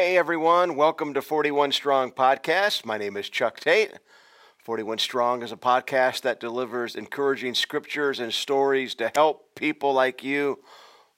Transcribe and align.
Hey 0.00 0.16
everyone, 0.16 0.76
welcome 0.76 1.12
to 1.12 1.20
41 1.20 1.72
Strong 1.72 2.12
Podcast. 2.12 2.86
My 2.86 2.96
name 2.96 3.18
is 3.18 3.28
Chuck 3.28 3.60
Tate. 3.60 3.92
41 4.64 4.96
Strong 4.96 5.42
is 5.42 5.52
a 5.52 5.58
podcast 5.58 6.22
that 6.22 6.40
delivers 6.40 6.96
encouraging 6.96 7.52
scriptures 7.52 8.18
and 8.18 8.32
stories 8.32 8.94
to 8.94 9.12
help 9.14 9.54
people 9.54 9.92
like 9.92 10.24
you 10.24 10.60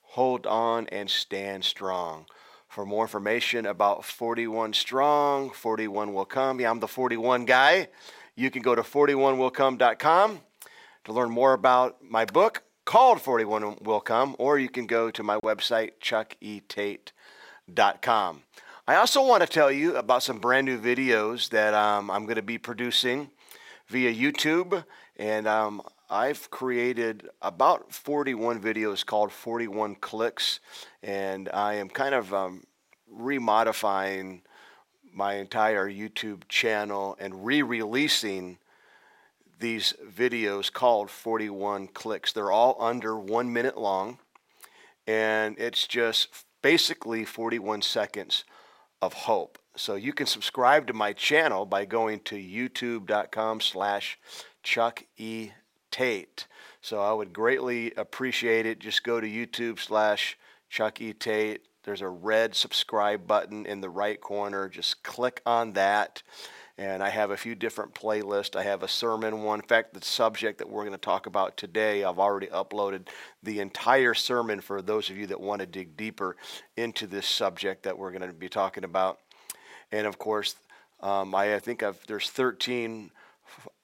hold 0.01 0.49
on 0.49 0.89
and 0.89 1.09
stand 1.09 1.65
strong. 1.65 2.27
For 2.67 2.85
more 2.85 3.05
information 3.05 3.67
about 3.67 4.05
41 4.05 4.73
Strong, 4.73 5.51
41 5.51 6.13
Will 6.13 6.25
Come, 6.25 6.59
yeah, 6.59 6.69
I'm 6.69 6.81
the 6.81 6.89
41 6.89 7.45
guy. 7.45 7.87
You 8.35 8.51
can 8.51 8.63
go 8.63 8.75
to 8.75 8.83
41willcome.com 8.83 10.41
to 11.05 11.13
learn 11.13 11.31
more 11.31 11.53
about 11.53 12.03
my 12.03 12.25
book 12.25 12.65
called 12.85 13.23
41 13.23 13.77
Will 13.83 14.01
Come, 14.01 14.35
or 14.41 14.59
you 14.59 14.69
can 14.69 14.89
go 14.89 15.13
to 15.13 15.23
my 15.23 15.39
website, 15.39 16.01
chucketate.com. 16.03 18.43
I 18.93 18.97
also 18.97 19.25
want 19.25 19.41
to 19.41 19.47
tell 19.47 19.73
you 19.73 19.97
about 19.97 20.23
some 20.23 20.39
brand 20.39 20.67
new 20.67 20.79
videos 20.79 21.49
that 21.49 21.73
um, 21.73 22.11
I'm 22.11 22.25
going 22.25 22.37
to 22.37 22.43
be 22.43 22.59
producing 22.59 23.31
via 23.89 24.13
YouTube. 24.13 24.85
And 25.17 25.49
um, 25.49 25.81
I've 26.11 26.51
created 26.51 27.31
about 27.41 27.91
41 27.91 28.61
videos 28.61 29.07
called 29.07 29.33
41 29.33 29.95
Clicks. 29.95 30.61
And 31.03 31.49
I 31.55 31.77
am 31.77 31.89
kind 31.89 32.15
of 32.15 32.35
um, 32.35 32.65
remodifying 33.11 34.43
my 35.11 35.37
entire 35.37 35.89
YouTube 35.91 36.47
channel 36.51 37.17
and 37.19 37.47
re 37.47 37.63
releasing 37.63 38.59
these 39.59 39.95
videos 40.07 40.71
called 40.71 41.09
41 41.09 41.89
Clicks. 41.89 42.35
They're 42.35 42.53
all 42.53 42.77
under 42.79 43.19
one 43.19 43.55
minute 43.55 43.79
long. 43.79 44.19
And 45.07 45.59
it's 45.59 45.87
just 45.87 46.29
basically 46.61 47.25
41 47.25 47.81
seconds 47.81 48.45
of 49.03 49.13
hope. 49.13 49.59
So 49.77 49.97
you 49.97 50.13
can 50.13 50.27
subscribe 50.27 50.87
to 50.87 50.93
my 50.93 51.13
channel 51.13 51.67
by 51.67 51.85
going 51.85 52.21
to 52.21 52.37
youtube.com 52.37 53.61
slash 53.61 54.19
Chuck 54.63 55.03
E. 55.19 55.51
Tate. 55.91 56.47
So 56.81 57.01
I 57.01 57.13
would 57.13 57.33
greatly 57.33 57.93
appreciate 57.95 58.65
it. 58.65 58.79
Just 58.79 59.05
go 59.05 59.21
to 59.21 59.27
YouTube 59.27 59.79
slash 59.79 60.39
Chuck 60.71 61.01
E. 61.01 61.13
Tate. 61.13 61.63
There's 61.85 62.01
a 62.01 62.09
red 62.09 62.55
subscribe 62.55 63.27
button 63.27 63.67
in 63.67 63.81
the 63.81 63.91
right 63.91 64.21
corner. 64.21 64.69
Just 64.69 65.03
click 65.03 65.43
on 65.45 65.73
that. 65.73 66.23
And 66.83 67.01
I 67.01 67.11
have 67.11 67.31
a 67.31 67.37
few 67.37 67.55
different 67.55 67.95
playlists. 67.95 68.57
I 68.57 68.65
have 68.65 68.83
a 68.83 68.89
sermon 68.89 69.45
one. 69.45 69.61
In 69.61 69.65
fact, 69.65 69.95
the 69.95 70.05
subject 70.05 70.59
that 70.59 70.69
we're 70.69 70.83
going 70.83 70.91
to 70.91 70.99
talk 70.99 71.27
about 71.27 71.57
today, 71.57 72.03
I've 72.03 72.19
already 72.19 72.49
uploaded 72.49 73.07
the 73.41 73.61
entire 73.61 74.15
sermon 74.15 74.61
for 74.61 74.83
those 74.83 75.09
of 75.09 75.17
you 75.17 75.29
that 75.29 75.41
want 75.41 75.61
to 75.61 75.67
dig 75.67 75.97
deeper 75.97 76.35
into 76.77 77.07
this 77.07 77.29
subject 77.29 77.85
that 77.85 77.97
we're 77.97 78.11
going 78.11 78.29
to 78.29 78.33
be 78.35 78.49
talking 78.49 78.83
about. 78.83 79.21
And 79.93 80.09
of 80.09 80.19
course, 80.19 80.57
um, 80.99 81.37
I, 81.37 81.55
I, 81.55 81.61
think 81.61 81.85
I've, 81.85 82.05
there's 82.09 82.29
13 82.31 83.13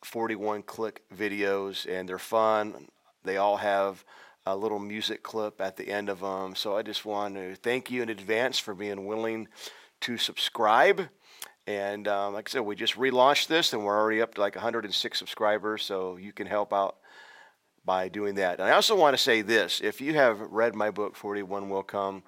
41 0.03 0.65
click 0.65 1.03
videos, 1.17 1.87
and 1.89 2.09
they're 2.09 2.19
fun. 2.19 2.89
They 3.23 3.37
all 3.37 3.59
have 3.59 4.05
a 4.45 4.57
little 4.57 4.81
music 4.81 5.23
clip 5.23 5.61
at 5.61 5.77
the 5.77 5.89
end 5.89 6.09
of 6.09 6.19
them. 6.19 6.57
So 6.57 6.77
I 6.77 6.83
just 6.83 7.05
want 7.05 7.37
to 7.37 7.55
thank 7.55 7.93
you 7.93 8.03
in 8.03 8.09
advance 8.09 8.59
for 8.59 8.75
being 8.75 9.07
willing 9.07 9.47
to 10.01 10.19
subscribe. 10.19 11.11
And 11.69 12.09
um, 12.09 12.33
like 12.33 12.49
I 12.49 12.51
said, 12.51 12.63
we 12.63 12.77
just 12.77 12.95
relaunched 12.95 13.49
this, 13.49 13.75
and 13.75 13.85
we're 13.85 13.99
already 13.99 14.23
up 14.23 14.33
to 14.37 14.41
like 14.41 14.55
106 14.55 15.19
subscribers. 15.19 15.83
So 15.83 16.17
you 16.17 16.33
can 16.33 16.47
help 16.47 16.73
out 16.73 16.97
by 17.85 18.09
doing 18.09 18.37
that. 18.37 18.59
And 18.59 18.67
I 18.67 18.73
also 18.73 18.97
want 18.97 19.15
to 19.15 19.23
say 19.23 19.43
this: 19.43 19.83
if 19.83 20.01
you 20.01 20.15
have 20.15 20.41
read 20.41 20.75
my 20.75 20.91
book, 20.91 21.15
41 21.15 21.69
Will 21.69 21.83
Come 21.83 22.23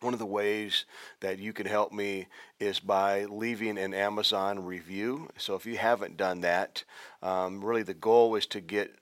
one 0.00 0.14
of 0.14 0.18
the 0.18 0.26
ways 0.26 0.84
that 1.20 1.38
you 1.38 1.52
can 1.52 1.66
help 1.66 1.92
me 1.92 2.26
is 2.58 2.78
by 2.78 3.24
leaving 3.24 3.78
an 3.78 3.94
Amazon 3.94 4.64
review. 4.64 5.30
So 5.38 5.54
if 5.54 5.64
you 5.64 5.78
haven't 5.78 6.18
done 6.18 6.42
that, 6.42 6.84
um, 7.22 7.64
really 7.64 7.82
the 7.82 7.94
goal 7.94 8.34
is 8.34 8.46
to 8.46 8.60
get 8.60 8.94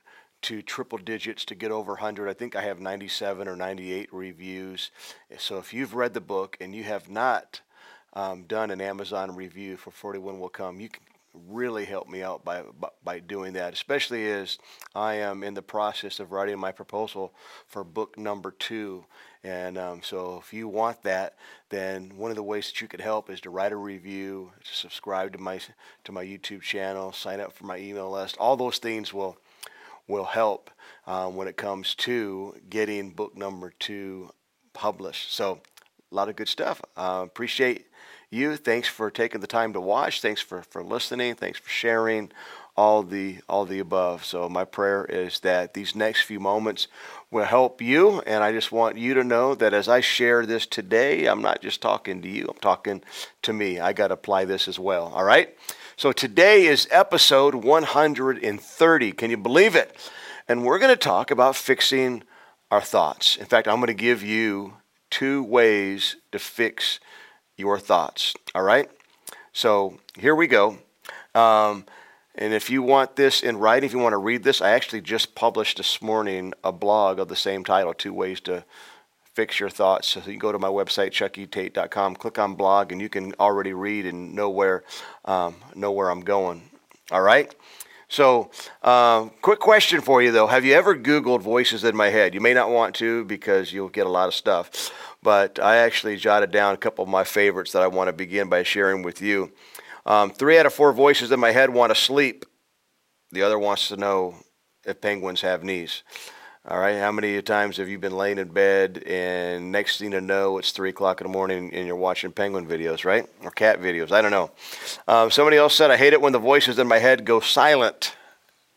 to 0.43 0.61
triple 0.61 0.97
digits 0.97 1.45
to 1.45 1.55
get 1.55 1.71
over 1.71 1.93
100. 1.93 2.29
I 2.29 2.33
think 2.33 2.55
I 2.55 2.61
have 2.61 2.79
97 2.79 3.47
or 3.47 3.55
98 3.55 4.13
reviews. 4.13 4.91
So 5.37 5.57
if 5.57 5.73
you've 5.73 5.93
read 5.93 6.13
the 6.13 6.21
book 6.21 6.57
and 6.61 6.73
you 6.75 6.83
have 6.83 7.09
not 7.09 7.61
um, 8.13 8.43
done 8.43 8.71
an 8.71 8.81
Amazon 8.81 9.35
review 9.35 9.77
for 9.77 9.91
41 9.91 10.39
Will 10.39 10.49
Come, 10.49 10.79
you 10.79 10.89
can 10.89 11.03
really 11.33 11.85
help 11.85 12.07
me 12.07 12.21
out 12.21 12.45
by, 12.45 12.63
by, 12.79 12.89
by 13.03 13.19
doing 13.19 13.53
that, 13.53 13.73
especially 13.73 14.29
as 14.29 14.57
I 14.93 15.15
am 15.15 15.43
in 15.43 15.55
the 15.55 15.61
process 15.61 16.19
of 16.19 16.31
writing 16.31 16.59
my 16.59 16.71
proposal 16.71 17.33
for 17.67 17.83
book 17.83 18.17
number 18.17 18.51
two. 18.51 19.05
And 19.43 19.77
um, 19.77 20.01
so, 20.03 20.39
if 20.41 20.53
you 20.53 20.67
want 20.67 21.01
that, 21.03 21.35
then 21.69 22.13
one 22.15 22.31
of 22.31 22.37
the 22.37 22.43
ways 22.43 22.67
that 22.67 22.79
you 22.79 22.87
could 22.87 23.01
help 23.01 23.29
is 23.29 23.41
to 23.41 23.49
write 23.49 23.71
a 23.71 23.77
review, 23.77 24.51
to 24.63 24.73
subscribe 24.73 25.33
to 25.33 25.39
my 25.39 25.59
to 26.05 26.11
my 26.11 26.23
YouTube 26.23 26.61
channel, 26.61 27.11
sign 27.11 27.41
up 27.41 27.51
for 27.51 27.65
my 27.65 27.77
email 27.77 28.11
list. 28.11 28.37
All 28.37 28.55
those 28.55 28.77
things 28.77 29.13
will 29.13 29.37
will 30.07 30.23
help 30.23 30.69
um, 31.07 31.35
when 31.35 31.47
it 31.47 31.57
comes 31.57 31.95
to 31.95 32.55
getting 32.69 33.11
book 33.11 33.35
number 33.35 33.73
two 33.79 34.31
published. 34.71 35.33
So, 35.33 35.59
a 36.09 36.15
lot 36.15 36.29
of 36.29 36.37
good 36.37 36.47
stuff. 36.47 36.81
Uh, 36.95 37.23
appreciate 37.25 37.87
you. 38.33 38.57
Thanks 38.57 38.87
for 38.87 39.09
taking 39.09 39.41
the 39.41 39.47
time 39.47 39.73
to 39.73 39.79
watch. 39.79 40.21
Thanks 40.21 40.41
for, 40.41 40.63
for 40.63 40.83
listening. 40.83 41.35
Thanks 41.35 41.59
for 41.59 41.69
sharing 41.69 42.31
all 42.75 43.03
the 43.03 43.37
all 43.47 43.65
the 43.65 43.79
above. 43.79 44.25
So 44.25 44.49
my 44.49 44.65
prayer 44.65 45.05
is 45.05 45.41
that 45.41 45.73
these 45.73 45.95
next 45.95 46.21
few 46.21 46.39
moments 46.39 46.87
will 47.29 47.45
help 47.45 47.81
you 47.81 48.21
and 48.21 48.43
I 48.43 48.51
just 48.51 48.71
want 48.71 48.97
you 48.97 49.13
to 49.13 49.23
know 49.23 49.53
that 49.55 49.73
as 49.73 49.87
I 49.87 49.99
share 50.01 50.45
this 50.45 50.65
today, 50.65 51.27
I'm 51.27 51.41
not 51.41 51.61
just 51.61 51.81
talking 51.81 52.21
to 52.23 52.27
you. 52.27 52.47
I'm 52.49 52.59
talking 52.59 53.03
to 53.43 53.53
me. 53.53 53.79
I 53.79 53.93
got 53.93 54.07
to 54.07 54.15
apply 54.15 54.45
this 54.45 54.67
as 54.67 54.79
well. 54.79 55.11
All 55.13 55.23
right? 55.23 55.55
So 55.95 56.11
today 56.11 56.65
is 56.65 56.87
episode 56.89 57.53
130. 57.53 59.11
Can 59.11 59.29
you 59.29 59.37
believe 59.37 59.75
it? 59.75 59.95
And 60.47 60.65
we're 60.65 60.79
going 60.79 60.93
to 60.93 60.97
talk 60.97 61.29
about 61.29 61.55
fixing 61.55 62.23
our 62.71 62.81
thoughts. 62.81 63.37
In 63.37 63.45
fact, 63.45 63.67
I'm 63.67 63.75
going 63.75 63.87
to 63.87 63.93
give 63.93 64.23
you 64.23 64.73
two 65.11 65.43
ways 65.43 66.15
to 66.31 66.39
fix 66.39 66.99
your 67.57 67.79
thoughts. 67.79 68.33
All 68.55 68.63
right? 68.63 68.89
So 69.51 69.97
here 70.17 70.35
we 70.35 70.47
go. 70.47 70.77
Um, 71.35 71.85
and 72.35 72.53
if 72.53 72.69
you 72.69 72.81
want 72.81 73.15
this 73.15 73.43
in 73.43 73.57
writing, 73.57 73.85
if 73.85 73.93
you 73.93 73.99
want 73.99 74.13
to 74.13 74.17
read 74.17 74.43
this, 74.43 74.61
I 74.61 74.71
actually 74.71 75.01
just 75.01 75.35
published 75.35 75.77
this 75.77 76.01
morning 76.01 76.53
a 76.63 76.71
blog 76.71 77.19
of 77.19 77.27
the 77.27 77.35
same 77.35 77.63
title, 77.63 77.93
Two 77.93 78.13
Ways 78.13 78.39
to 78.41 78.65
Fix 79.33 79.59
Your 79.59 79.69
Thoughts. 79.69 80.07
So 80.07 80.21
you 80.25 80.37
go 80.37 80.51
to 80.51 80.59
my 80.59 80.67
website, 80.67 81.11
chucketate.com, 81.11 82.15
click 82.15 82.39
on 82.39 82.55
blog, 82.55 82.91
and 82.91 82.99
you 82.99 83.09
can 83.09 83.33
already 83.39 83.73
read 83.73 84.05
and 84.07 84.33
know 84.33 84.49
where, 84.49 84.83
um, 85.25 85.55
know 85.75 85.91
where 85.91 86.09
I'm 86.09 86.21
going. 86.21 86.63
All 87.11 87.21
right? 87.21 87.53
So, 88.07 88.51
uh, 88.83 89.25
quick 89.41 89.59
question 89.59 90.01
for 90.01 90.21
you 90.21 90.31
though. 90.31 90.45
Have 90.45 90.65
you 90.65 90.73
ever 90.73 90.95
Googled 90.95 91.41
voices 91.41 91.83
in 91.83 91.95
my 91.95 92.09
head? 92.09 92.35
You 92.35 92.41
may 92.41 92.53
not 92.53 92.69
want 92.69 92.93
to 92.95 93.25
because 93.25 93.73
you'll 93.73 93.89
get 93.89 94.05
a 94.05 94.09
lot 94.09 94.27
of 94.27 94.35
stuff 94.35 94.91
but 95.23 95.59
I 95.59 95.77
actually 95.77 96.17
jotted 96.17 96.51
down 96.51 96.73
a 96.73 96.77
couple 96.77 97.03
of 97.03 97.09
my 97.09 97.23
favorites 97.23 97.71
that 97.71 97.81
I 97.81 97.87
want 97.87 98.09
to 98.09 98.13
begin 98.13 98.49
by 98.49 98.63
sharing 98.63 99.01
with 99.01 99.21
you. 99.21 99.51
Um, 100.05 100.29
three 100.31 100.59
out 100.59 100.65
of 100.65 100.73
four 100.73 100.91
voices 100.91 101.31
in 101.31 101.39
my 101.39 101.51
head 101.51 101.69
want 101.69 101.91
to 101.91 101.99
sleep. 101.99 102.45
The 103.31 103.41
other 103.41 103.57
wants 103.57 103.87
to 103.87 103.97
know 103.97 104.35
if 104.85 105.01
penguins 105.01 105.41
have 105.41 105.63
knees. 105.63 106.03
All 106.65 106.79
right, 106.79 106.97
how 106.97 107.11
many 107.11 107.41
times 107.41 107.75
have 107.75 107.89
you 107.89 107.99
been 107.99 108.15
laying 108.15 108.37
in 108.37 108.47
bed 108.47 109.03
and 109.05 109.71
next 109.71 109.97
thing 109.97 110.11
to 110.11 110.21
know 110.21 110.59
it's 110.59 110.71
three 110.71 110.89
o'clock 110.89 111.19
in 111.19 111.27
the 111.27 111.33
morning 111.33 111.73
and 111.73 111.85
you're 111.85 111.95
watching 111.95 112.31
penguin 112.31 112.65
videos, 112.65 113.03
right? 113.03 113.27
Or 113.43 113.51
cat 113.51 113.81
videos? 113.81 114.13
I 114.13 114.21
don't 114.21 114.31
know. 114.31 114.51
Um, 115.05 115.29
somebody 115.29 115.57
else 115.57 115.75
said, 115.75 115.91
I 115.91 115.97
hate 115.97 116.13
it 116.13 116.21
when 116.21 116.31
the 116.31 116.39
voices 116.39 116.79
in 116.79 116.87
my 116.87 116.99
head 116.99 117.25
go 117.25 117.41
silent 117.41 118.15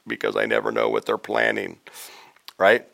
because 0.04 0.36
I 0.36 0.46
never 0.46 0.72
know 0.72 0.88
what 0.88 1.06
they're 1.06 1.16
planning, 1.16 1.78
right? 2.58 2.86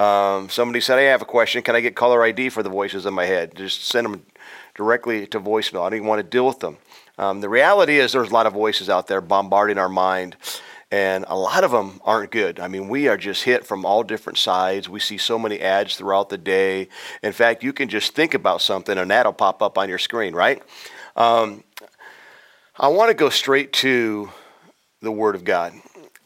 Um, 0.00 0.48
somebody 0.48 0.80
said, 0.80 0.98
I 0.98 1.02
have 1.02 1.20
a 1.20 1.26
question. 1.26 1.62
Can 1.62 1.76
I 1.76 1.82
get 1.82 1.94
caller 1.94 2.24
ID 2.24 2.48
for 2.48 2.62
the 2.62 2.70
voices 2.70 3.04
in 3.04 3.12
my 3.12 3.26
head? 3.26 3.54
Just 3.54 3.84
send 3.84 4.06
them 4.06 4.24
directly 4.74 5.26
to 5.26 5.38
voicemail. 5.38 5.82
I 5.82 5.90
don't 5.90 5.96
even 5.96 6.06
want 6.06 6.20
to 6.20 6.22
deal 6.22 6.46
with 6.46 6.60
them. 6.60 6.78
Um, 7.18 7.42
the 7.42 7.50
reality 7.50 7.98
is, 7.98 8.12
there's 8.12 8.30
a 8.30 8.32
lot 8.32 8.46
of 8.46 8.54
voices 8.54 8.88
out 8.88 9.08
there 9.08 9.20
bombarding 9.20 9.76
our 9.76 9.90
mind, 9.90 10.36
and 10.90 11.26
a 11.28 11.36
lot 11.36 11.64
of 11.64 11.70
them 11.70 12.00
aren't 12.02 12.30
good. 12.30 12.60
I 12.60 12.68
mean, 12.68 12.88
we 12.88 13.08
are 13.08 13.18
just 13.18 13.42
hit 13.42 13.66
from 13.66 13.84
all 13.84 14.02
different 14.02 14.38
sides. 14.38 14.88
We 14.88 15.00
see 15.00 15.18
so 15.18 15.38
many 15.38 15.60
ads 15.60 15.96
throughout 15.96 16.30
the 16.30 16.38
day. 16.38 16.88
In 17.22 17.34
fact, 17.34 17.62
you 17.62 17.74
can 17.74 17.90
just 17.90 18.14
think 18.14 18.32
about 18.32 18.62
something, 18.62 18.96
and 18.96 19.10
that'll 19.10 19.34
pop 19.34 19.60
up 19.60 19.76
on 19.76 19.90
your 19.90 19.98
screen, 19.98 20.34
right? 20.34 20.62
Um, 21.14 21.62
I 22.74 22.88
want 22.88 23.10
to 23.10 23.14
go 23.14 23.28
straight 23.28 23.74
to 23.74 24.30
the 25.02 25.12
Word 25.12 25.34
of 25.34 25.44
God, 25.44 25.74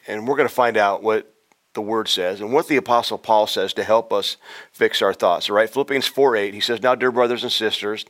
and 0.07 0.29
we're 0.29 0.37
going 0.37 0.49
to 0.49 0.55
find 0.55 0.77
out 0.77 1.03
what 1.03 1.34
the 1.75 1.83
word 1.83 2.09
says 2.09 2.41
and 2.41 2.53
what 2.53 2.69
the 2.69 2.77
apostle 2.77 3.19
paul 3.19 3.47
says 3.47 3.73
to 3.73 3.85
help 3.85 4.13
us 4.13 4.37
fix 4.73 5.03
our 5.03 5.13
thoughts 5.13 5.51
all 5.51 5.57
right 5.57 5.71
philippians 5.71 6.07
4 6.07 6.37
8 6.37 6.55
he 6.55 6.61
says 6.61 6.83
now 6.83 6.95
dear 6.95 7.13
brothers 7.13 7.43
and 7.43 7.53
sisters 7.53 8.05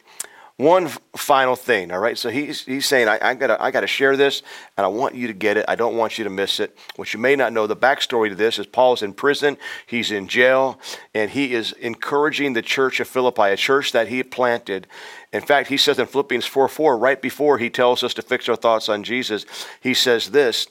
one 0.56 0.86
final 1.16 1.56
thing, 1.56 1.90
all 1.90 1.98
right? 1.98 2.16
So 2.16 2.30
he's, 2.30 2.64
he's 2.64 2.86
saying, 2.86 3.08
I, 3.08 3.18
I, 3.20 3.34
gotta, 3.34 3.60
I 3.60 3.72
gotta 3.72 3.88
share 3.88 4.16
this, 4.16 4.42
and 4.76 4.84
I 4.84 4.88
want 4.88 5.16
you 5.16 5.26
to 5.26 5.32
get 5.32 5.56
it. 5.56 5.64
I 5.66 5.74
don't 5.74 5.96
want 5.96 6.16
you 6.16 6.22
to 6.24 6.30
miss 6.30 6.60
it. 6.60 6.78
What 6.94 7.12
you 7.12 7.18
may 7.18 7.34
not 7.34 7.52
know, 7.52 7.66
the 7.66 7.74
backstory 7.74 8.28
to 8.28 8.36
this 8.36 8.60
is 8.60 8.66
Paul's 8.66 9.02
in 9.02 9.14
prison, 9.14 9.56
he's 9.84 10.12
in 10.12 10.28
jail, 10.28 10.78
and 11.12 11.32
he 11.32 11.54
is 11.54 11.72
encouraging 11.72 12.52
the 12.52 12.62
church 12.62 13.00
of 13.00 13.08
Philippi, 13.08 13.50
a 13.50 13.56
church 13.56 13.90
that 13.92 14.06
he 14.06 14.22
planted. 14.22 14.86
In 15.32 15.40
fact, 15.40 15.70
he 15.70 15.76
says 15.76 15.98
in 15.98 16.06
Philippians 16.06 16.46
4 16.46 16.68
4, 16.68 16.98
right 16.98 17.20
before 17.20 17.58
he 17.58 17.68
tells 17.68 18.04
us 18.04 18.14
to 18.14 18.22
fix 18.22 18.48
our 18.48 18.54
thoughts 18.54 18.88
on 18.88 19.02
Jesus, 19.02 19.46
he 19.80 19.92
says 19.92 20.30
this 20.30 20.68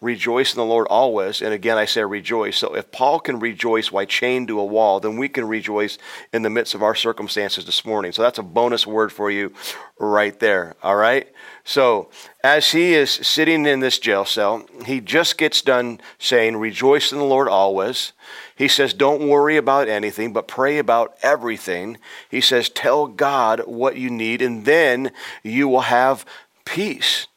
rejoice 0.00 0.52
in 0.52 0.58
the 0.58 0.64
Lord 0.64 0.86
always. 0.88 1.40
And 1.40 1.54
again, 1.54 1.78
I 1.78 1.86
say 1.86 2.04
rejoice. 2.04 2.58
So 2.58 2.74
if 2.74 2.92
Paul 2.92 3.18
can 3.18 3.38
rejoice 3.38 3.90
while 3.90 4.04
chained 4.04 4.48
to 4.48 4.60
a 4.60 4.64
wall, 4.64 5.00
then 5.00 5.16
we 5.16 5.28
can 5.28 5.48
rejoice 5.48 5.96
in 6.32 6.42
the 6.42 6.50
midst 6.50 6.74
of 6.74 6.82
our 6.82 6.94
circumstances 6.94 7.64
this 7.64 7.84
morning. 7.84 8.12
So 8.12 8.22
that's 8.22 8.38
a 8.38 8.42
bonus 8.42 8.86
word 8.86 9.10
for 9.10 9.30
you 9.30 9.54
right 9.98 10.38
there. 10.38 10.76
All 10.82 10.96
right? 10.96 11.32
So 11.64 12.10
as 12.44 12.72
he 12.72 12.92
is 12.92 13.10
sitting 13.10 13.64
in 13.66 13.80
this 13.80 13.98
jail 13.98 14.24
cell, 14.24 14.66
he 14.84 15.00
just 15.00 15.38
gets 15.38 15.62
done 15.62 16.00
saying, 16.18 16.56
Rejoice 16.56 17.10
in 17.10 17.18
the 17.18 17.24
Lord 17.24 17.48
always. 17.48 18.12
He 18.54 18.68
says, 18.68 18.92
Don't 18.92 19.28
worry 19.28 19.56
about 19.56 19.88
anything, 19.88 20.32
but 20.32 20.46
pray 20.46 20.78
about 20.78 21.16
everything. 21.22 21.96
He 22.30 22.42
says, 22.42 22.68
Tell 22.68 23.06
God 23.06 23.62
what 23.66 23.96
you 23.96 24.10
need, 24.10 24.42
and 24.42 24.66
then 24.66 25.10
you 25.42 25.68
will 25.68 25.80
have 25.80 26.26
peace. 26.66 27.28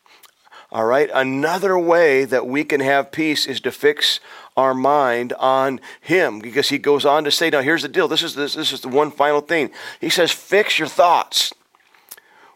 All 0.71 0.85
right. 0.85 1.09
Another 1.13 1.77
way 1.79 2.25
that 2.25 2.45
we 2.45 2.63
can 2.63 2.79
have 2.79 3.11
peace 3.11 3.47
is 3.47 3.59
to 3.61 3.71
fix 3.71 4.19
our 4.55 4.73
mind 4.73 5.33
on 5.33 5.79
Him, 6.01 6.39
because 6.39 6.69
He 6.69 6.77
goes 6.77 7.05
on 7.05 7.23
to 7.23 7.31
say, 7.31 7.49
"Now 7.49 7.61
here's 7.61 7.81
the 7.81 7.87
deal. 7.87 8.07
This 8.07 8.23
is 8.23 8.35
this, 8.35 8.53
this 8.53 8.71
is 8.71 8.81
the 8.81 8.89
one 8.89 9.09
final 9.09 9.41
thing." 9.41 9.71
He 9.99 10.09
says, 10.09 10.31
"Fix 10.31 10.77
your 10.77 10.87
thoughts." 10.87 11.53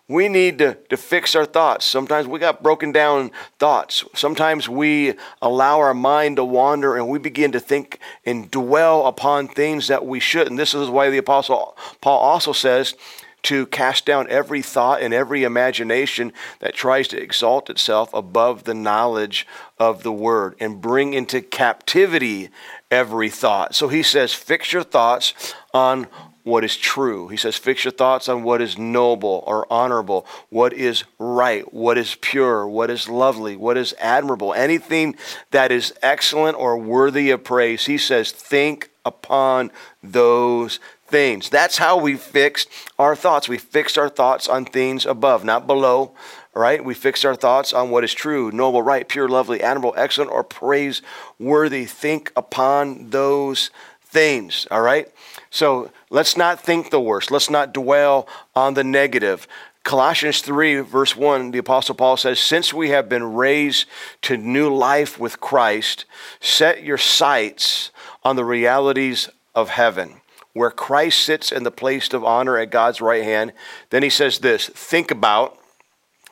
We 0.09 0.27
need 0.27 0.57
to, 0.57 0.77
to 0.89 0.97
fix 0.97 1.33
our 1.33 1.45
thoughts. 1.45 1.85
Sometimes 1.85 2.27
we 2.27 2.37
got 2.37 2.61
broken 2.61 2.91
down 2.91 3.31
thoughts. 3.57 4.03
Sometimes 4.13 4.67
we 4.67 5.13
allow 5.41 5.79
our 5.79 5.93
mind 5.93 6.35
to 6.35 6.43
wander 6.43 6.97
and 6.97 7.07
we 7.07 7.19
begin 7.19 7.53
to 7.53 7.59
think 7.59 7.99
and 8.25 8.51
dwell 8.51 9.07
upon 9.07 9.47
things 9.47 9.87
that 9.87 10.05
we 10.05 10.19
shouldn't. 10.19 10.57
This 10.57 10.73
is 10.73 10.89
why 10.89 11.09
the 11.09 11.19
Apostle 11.19 11.77
Paul 12.01 12.19
also 12.19 12.51
says 12.51 12.95
to 13.43 13.65
cast 13.67 14.05
down 14.05 14.29
every 14.29 14.61
thought 14.61 15.01
and 15.01 15.13
every 15.13 15.43
imagination 15.43 16.33
that 16.59 16.73
tries 16.73 17.07
to 17.09 17.21
exalt 17.21 17.69
itself 17.69 18.13
above 18.13 18.63
the 18.63 18.73
knowledge 18.73 19.45
of 19.77 20.03
the 20.03 20.11
word 20.11 20.55
and 20.59 20.81
bring 20.81 21.13
into 21.13 21.41
captivity 21.41 22.49
every 22.89 23.29
thought. 23.29 23.75
So 23.75 23.89
he 23.89 24.01
says, 24.01 24.33
fix 24.33 24.71
your 24.71 24.83
thoughts 24.83 25.53
on 25.73 26.07
what 26.43 26.63
is 26.65 26.75
true. 26.75 27.29
He 27.29 27.37
says, 27.37 27.55
fix 27.55 27.85
your 27.85 27.93
thoughts 27.93 28.27
on 28.27 28.43
what 28.43 28.61
is 28.61 28.77
noble 28.77 29.43
or 29.47 29.65
honorable, 29.71 30.25
what 30.49 30.73
is 30.73 31.05
right, 31.17 31.73
what 31.73 31.97
is 31.97 32.15
pure, 32.15 32.67
what 32.67 32.89
is 32.89 33.07
lovely, 33.07 33.55
what 33.55 33.77
is 33.77 33.95
admirable, 33.97 34.53
anything 34.53 35.15
that 35.51 35.71
is 35.71 35.93
excellent 36.01 36.57
or 36.57 36.77
worthy 36.77 37.29
of 37.29 37.43
praise. 37.45 37.85
He 37.85 37.97
says, 37.97 38.31
think 38.31 38.89
upon 39.05 39.71
those 40.01 40.79
things. 41.13 41.47
That's 41.47 41.77
how 41.77 41.97
we 41.97 42.15
fix 42.17 42.65
our 42.97 43.15
thoughts. 43.15 43.47
We 43.47 43.59
fix 43.59 43.99
our 43.99 44.09
thoughts 44.09 44.47
on 44.47 44.65
things 44.65 45.05
above, 45.05 45.45
not 45.45 45.67
below, 45.67 46.15
right? 46.55 46.83
We 46.83 46.95
fix 46.95 47.23
our 47.23 47.35
thoughts 47.35 47.71
on 47.71 47.91
what 47.91 48.03
is 48.03 48.15
true, 48.15 48.51
noble, 48.51 48.81
right, 48.81 49.07
pure, 49.07 49.29
lovely, 49.29 49.61
admirable, 49.61 49.93
excellent, 49.95 50.31
or 50.31 50.43
praiseworthy. 50.43 51.85
Think 51.85 52.33
upon 52.35 53.11
those 53.11 53.69
things, 54.01 54.65
all 54.71 54.81
right? 54.81 55.07
So 55.51 55.91
let's 56.09 56.35
not 56.35 56.59
think 56.59 56.89
the 56.89 56.99
worst. 56.99 57.29
Let's 57.29 57.51
not 57.51 57.75
dwell 57.75 58.27
on 58.55 58.73
the 58.73 58.83
negative. 58.83 59.47
Colossians 59.83 60.41
3, 60.41 60.79
verse 60.79 61.15
1, 61.15 61.51
the 61.51 61.59
Apostle 61.59 61.93
Paul 61.93 62.17
says, 62.17 62.39
Since 62.39 62.73
we 62.73 62.89
have 62.89 63.07
been 63.07 63.35
raised 63.35 63.85
to 64.23 64.35
new 64.35 64.73
life 64.73 65.19
with 65.19 65.39
Christ, 65.39 66.05
set 66.39 66.81
your 66.81 66.97
sights 66.97 67.91
on 68.23 68.35
the 68.35 68.45
realities 68.45 69.29
of 69.53 69.69
heaven 69.69 70.21
where 70.53 70.71
Christ 70.71 71.19
sits 71.19 71.51
in 71.51 71.63
the 71.63 71.71
place 71.71 72.13
of 72.13 72.23
honor 72.23 72.57
at 72.57 72.71
God's 72.71 73.01
right 73.01 73.23
hand. 73.23 73.53
Then 73.89 74.03
he 74.03 74.09
says 74.09 74.39
this 74.39 74.67
think 74.69 75.11
about, 75.11 75.57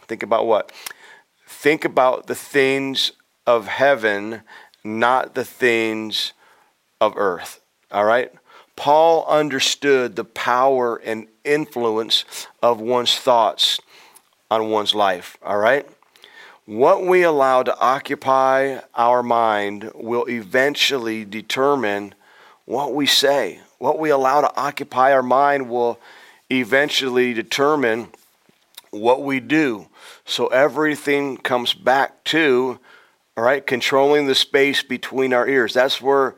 think 0.07 0.23
about 0.23 0.45
what? 0.45 0.71
Think 1.47 1.85
about 1.85 2.27
the 2.27 2.35
things 2.35 3.11
of 3.45 3.67
heaven, 3.67 4.41
not 4.83 5.35
the 5.35 5.45
things 5.45 6.33
of 6.99 7.13
earth. 7.17 7.61
All 7.91 8.05
right? 8.05 8.31
Paul 8.75 9.25
understood 9.27 10.15
the 10.15 10.23
power 10.23 10.95
and 10.95 11.27
influence 11.43 12.25
of 12.63 12.79
one's 12.79 13.15
thoughts 13.15 13.79
on 14.49 14.69
one's 14.69 14.95
life. 14.95 15.37
All 15.43 15.57
right? 15.57 15.87
What 16.65 17.05
we 17.05 17.23
allow 17.23 17.63
to 17.63 17.77
occupy 17.79 18.79
our 18.95 19.21
mind 19.23 19.91
will 19.93 20.25
eventually 20.29 21.25
determine 21.25 22.15
what 22.65 22.93
we 22.93 23.05
say, 23.05 23.59
what 23.81 23.97
we 23.97 24.11
allow 24.11 24.41
to 24.41 24.55
occupy 24.55 25.11
our 25.11 25.23
mind 25.23 25.67
will 25.67 25.99
eventually 26.51 27.33
determine 27.33 28.09
what 28.91 29.23
we 29.23 29.39
do. 29.39 29.87
So 30.23 30.47
everything 30.47 31.37
comes 31.37 31.73
back 31.73 32.23
to, 32.25 32.79
all 33.35 33.43
right, 33.43 33.65
controlling 33.65 34.27
the 34.27 34.35
space 34.35 34.83
between 34.83 35.33
our 35.33 35.47
ears. 35.47 35.73
That's 35.73 35.99
where 35.99 36.35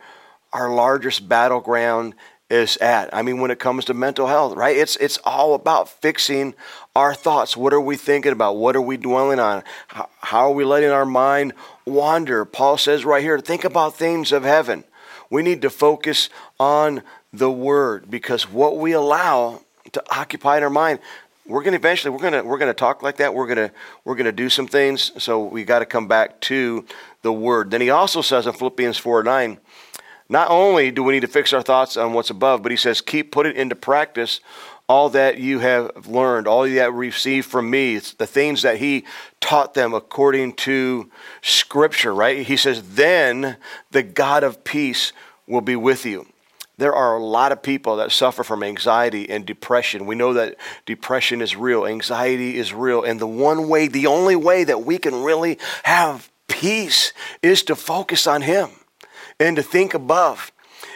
our 0.53 0.73
largest 0.73 1.27
battleground 1.27 2.13
is 2.49 2.77
at. 2.77 3.13
I 3.13 3.23
mean, 3.23 3.41
when 3.41 3.51
it 3.51 3.59
comes 3.59 3.85
to 3.85 3.93
mental 3.93 4.27
health, 4.27 4.55
right? 4.55 4.77
It's 4.77 4.95
it's 4.97 5.17
all 5.25 5.53
about 5.53 5.89
fixing 5.89 6.53
our 6.95 7.13
thoughts. 7.13 7.57
What 7.57 7.73
are 7.73 7.81
we 7.81 7.97
thinking 7.97 8.31
about? 8.31 8.55
What 8.55 8.75
are 8.75 8.81
we 8.81 8.95
dwelling 8.95 9.39
on? 9.39 9.63
How, 9.87 10.07
how 10.21 10.39
are 10.47 10.53
we 10.53 10.63
letting 10.63 10.91
our 10.91 11.05
mind 11.05 11.53
wander? 11.85 12.45
Paul 12.45 12.77
says 12.77 13.03
right 13.03 13.23
here, 13.23 13.39
think 13.39 13.63
about 13.63 13.95
things 13.95 14.31
of 14.31 14.43
heaven. 14.43 14.85
We 15.29 15.41
need 15.41 15.63
to 15.63 15.69
focus 15.69 16.29
on 16.59 17.01
the 17.33 17.51
word 17.51 18.09
because 18.09 18.49
what 18.49 18.77
we 18.77 18.93
allow 18.93 19.61
to 19.91 20.03
occupy 20.15 20.57
in 20.57 20.63
our 20.63 20.69
mind 20.69 20.99
we're 21.45 21.61
going 21.61 21.73
to 21.73 21.77
eventually 21.77 22.11
we're 22.11 22.21
going 22.21 22.33
to 22.33 22.41
we're 22.43 22.57
going 22.57 22.69
to 22.69 22.73
talk 22.73 23.03
like 23.03 23.17
that. 23.17 23.33
We're 23.33 23.47
going 23.47 23.69
to 23.69 23.71
we're 24.05 24.15
going 24.15 24.25
to 24.25 24.31
do 24.31 24.49
some 24.49 24.67
things 24.67 25.11
so 25.21 25.43
we 25.43 25.63
got 25.63 25.79
to 25.79 25.85
come 25.85 26.07
back 26.07 26.39
to 26.41 26.85
the 27.21 27.33
word. 27.33 27.71
Then 27.71 27.81
he 27.81 27.89
also 27.89 28.21
says 28.21 28.47
in 28.47 28.53
philippians 28.53 28.97
4 28.97 29.23
9 29.23 29.59
not 30.29 30.49
only 30.49 30.89
do 30.89 31.03
we 31.03 31.13
need 31.13 31.21
to 31.21 31.27
fix 31.27 31.51
our 31.51 31.61
thoughts 31.61 31.97
on 31.97 32.13
what's 32.13 32.29
above 32.29 32.63
but 32.63 32.71
he 32.71 32.77
says 32.77 33.01
keep 33.01 33.31
put 33.31 33.45
it 33.45 33.57
into 33.57 33.75
practice 33.75 34.39
all 34.87 35.09
that 35.09 35.37
you 35.37 35.59
have 35.59 36.07
learned 36.07 36.47
all 36.47 36.67
that 36.67 36.93
received 36.93 37.45
from 37.45 37.69
me 37.69 37.95
it's 37.95 38.13
the 38.13 38.27
things 38.27 38.61
that 38.61 38.77
he 38.77 39.03
taught 39.41 39.73
them 39.73 39.93
according 39.93 40.53
to 40.53 41.09
scripture 41.41 42.15
right? 42.15 42.45
He 42.45 42.55
says 42.55 42.95
then 42.95 43.57
the 43.91 44.03
god 44.03 44.43
of 44.43 44.63
peace 44.63 45.11
will 45.45 45.61
be 45.61 45.75
with 45.75 46.05
you 46.05 46.25
there 46.77 46.93
are 46.93 47.15
a 47.15 47.23
lot 47.23 47.51
of 47.51 47.61
people 47.61 47.97
that 47.97 48.11
suffer 48.11 48.43
from 48.43 48.63
anxiety 48.63 49.29
and 49.29 49.45
depression. 49.45 50.05
We 50.05 50.15
know 50.15 50.33
that 50.33 50.55
depression 50.85 51.41
is 51.41 51.55
real, 51.55 51.85
anxiety 51.85 52.57
is 52.57 52.73
real. 52.73 53.03
And 53.03 53.19
the 53.19 53.27
one 53.27 53.69
way, 53.69 53.87
the 53.87 54.07
only 54.07 54.35
way 54.35 54.63
that 54.63 54.83
we 54.83 54.97
can 54.97 55.23
really 55.23 55.59
have 55.83 56.31
peace 56.47 57.13
is 57.41 57.63
to 57.63 57.75
focus 57.75 58.25
on 58.25 58.41
Him 58.41 58.69
and 59.39 59.55
to 59.55 59.63
think 59.63 59.93
above 59.93 60.51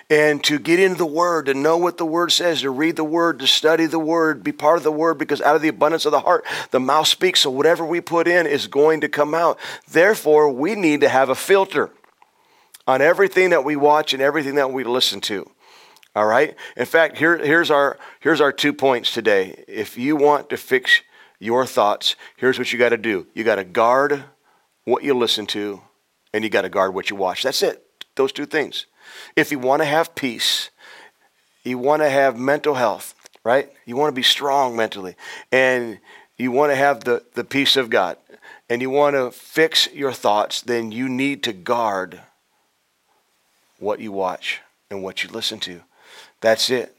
and 0.09 0.43
to 0.45 0.57
get 0.57 0.79
into 0.79 0.97
the 0.97 1.05
Word, 1.05 1.47
to 1.47 1.53
know 1.53 1.77
what 1.77 1.97
the 1.97 2.05
Word 2.05 2.31
says, 2.31 2.61
to 2.61 2.69
read 2.69 2.95
the 2.95 3.03
Word, 3.03 3.39
to 3.39 3.47
study 3.47 3.85
the 3.85 3.99
Word, 3.99 4.43
be 4.43 4.51
part 4.51 4.77
of 4.77 4.83
the 4.83 4.91
Word, 4.91 5.17
because 5.17 5.41
out 5.41 5.55
of 5.55 5.61
the 5.61 5.67
abundance 5.67 6.05
of 6.05 6.11
the 6.11 6.21
heart, 6.21 6.45
the 6.71 6.79
mouth 6.79 7.07
speaks. 7.07 7.41
So 7.41 7.51
whatever 7.51 7.85
we 7.85 8.01
put 8.01 8.27
in 8.27 8.47
is 8.47 8.67
going 8.67 9.01
to 9.01 9.09
come 9.09 9.35
out. 9.35 9.59
Therefore, 9.89 10.49
we 10.49 10.75
need 10.75 11.01
to 11.01 11.09
have 11.09 11.29
a 11.29 11.35
filter 11.35 11.91
on 12.87 13.01
everything 13.01 13.49
that 13.49 13.65
we 13.65 13.75
watch 13.75 14.13
and 14.13 14.21
everything 14.21 14.55
that 14.55 14.71
we 14.71 14.83
listen 14.83 15.19
to. 15.21 15.49
All 16.17 16.25
right? 16.25 16.55
In 16.75 16.87
fact, 16.87 17.19
here, 17.19 17.37
here's, 17.37 17.69
our, 17.69 17.95
here's 18.21 18.41
our 18.41 18.51
two 18.51 18.73
points 18.73 19.13
today. 19.13 19.63
If 19.67 19.99
you 19.99 20.15
want 20.15 20.49
to 20.49 20.57
fix 20.57 21.01
your 21.37 21.63
thoughts, 21.67 22.15
here's 22.37 22.57
what 22.57 22.73
you 22.73 22.79
got 22.79 22.89
to 22.89 22.97
do 22.97 23.27
you 23.35 23.43
got 23.43 23.57
to 23.57 23.63
guard 23.63 24.23
what 24.83 25.03
you 25.03 25.13
listen 25.13 25.45
to, 25.45 25.79
and 26.33 26.43
you 26.43 26.49
got 26.49 26.63
to 26.63 26.69
guard 26.69 26.95
what 26.95 27.11
you 27.11 27.15
watch. 27.15 27.43
That's 27.43 27.61
it. 27.61 27.83
Those 28.15 28.31
two 28.31 28.47
things. 28.47 28.87
If 29.35 29.51
you 29.51 29.59
want 29.59 29.83
to 29.83 29.85
have 29.85 30.15
peace, 30.15 30.71
you 31.63 31.77
want 31.77 32.01
to 32.01 32.09
have 32.09 32.35
mental 32.35 32.73
health, 32.73 33.13
right? 33.43 33.71
You 33.85 33.95
want 33.95 34.09
to 34.11 34.19
be 34.19 34.23
strong 34.23 34.75
mentally, 34.75 35.15
and 35.51 35.99
you 36.35 36.51
want 36.51 36.71
to 36.71 36.75
have 36.75 37.03
the, 37.03 37.21
the 37.35 37.43
peace 37.43 37.75
of 37.75 37.91
God, 37.91 38.17
and 38.71 38.81
you 38.81 38.89
want 38.89 39.15
to 39.15 39.29
fix 39.29 39.87
your 39.93 40.13
thoughts, 40.13 40.61
then 40.61 40.91
you 40.91 41.09
need 41.09 41.43
to 41.43 41.53
guard 41.53 42.21
what 43.77 43.99
you 43.99 44.11
watch 44.11 44.61
and 44.89 45.03
what 45.03 45.23
you 45.23 45.29
listen 45.29 45.59
to. 45.59 45.83
That's 46.41 46.69
it. 46.69 46.95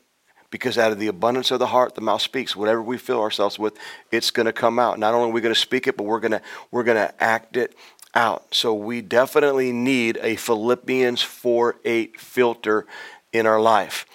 Because 0.50 0.78
out 0.78 0.92
of 0.92 0.98
the 0.98 1.08
abundance 1.08 1.50
of 1.50 1.58
the 1.58 1.66
heart, 1.66 1.94
the 1.94 2.00
mouth 2.00 2.22
speaks. 2.22 2.56
Whatever 2.56 2.82
we 2.82 2.96
fill 2.96 3.20
ourselves 3.20 3.58
with, 3.58 3.76
it's 4.10 4.30
going 4.30 4.46
to 4.46 4.52
come 4.52 4.78
out. 4.78 4.98
Not 4.98 5.12
only 5.12 5.28
are 5.28 5.32
we 5.32 5.42
going 5.42 5.54
to 5.54 5.60
speak 5.60 5.86
it, 5.86 5.96
but 5.96 6.04
we're 6.04 6.20
going 6.20 6.32
to 6.32 6.40
we're 6.70 6.84
going 6.84 6.96
to 6.96 7.22
act 7.22 7.56
it 7.58 7.74
out. 8.14 8.54
So 8.54 8.72
we 8.72 9.02
definitely 9.02 9.72
need 9.72 10.18
a 10.22 10.36
Philippians 10.36 11.20
4 11.20 11.76
8 11.84 12.18
filter 12.18 12.86
in 13.32 13.46
our 13.46 13.60
life. 13.60 14.06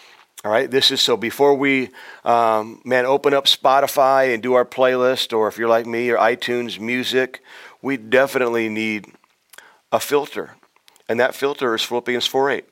All 0.44 0.52
right, 0.52 0.70
this 0.70 0.92
is 0.92 1.00
so 1.00 1.16
before 1.16 1.56
we, 1.56 1.90
um, 2.26 2.82
man, 2.84 3.06
open 3.06 3.34
up 3.34 3.46
Spotify 3.46 4.34
and 4.34 4.44
do 4.44 4.56
our 4.56 4.66
playlist, 4.66 5.32
or 5.32 5.48
if 5.48 5.58
you're 5.58 5.70
like 5.70 5.86
me, 5.86 6.10
or 6.10 6.18
iTunes 6.18 6.80
music, 6.80 7.42
we 7.82 7.96
definitely 7.96 8.68
need 8.68 9.06
a 9.92 10.02
filter. 10.02 10.56
And 11.08 11.18
that 11.20 11.34
filter 11.34 11.74
is 11.76 11.82
Philippians 11.82 12.26
4 12.26 12.50
8. 12.50 12.66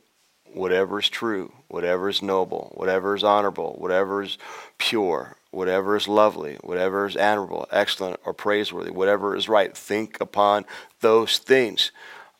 Whatever 0.53 0.99
is 0.99 1.09
true, 1.09 1.51
whatever 1.67 2.09
is 2.09 2.21
noble, 2.21 2.71
whatever 2.75 3.15
is 3.15 3.23
honorable, 3.23 3.75
whatever 3.77 4.21
is 4.21 4.37
pure, 4.77 5.37
whatever 5.51 5.95
is 5.95 6.07
lovely, 6.07 6.57
whatever 6.61 7.05
is 7.05 7.15
admirable, 7.15 7.67
excellent, 7.71 8.19
or 8.25 8.33
praiseworthy, 8.33 8.91
whatever 8.91 9.35
is 9.35 9.47
right, 9.47 9.75
think 9.75 10.19
upon 10.19 10.65
those 10.99 11.37
things. 11.37 11.91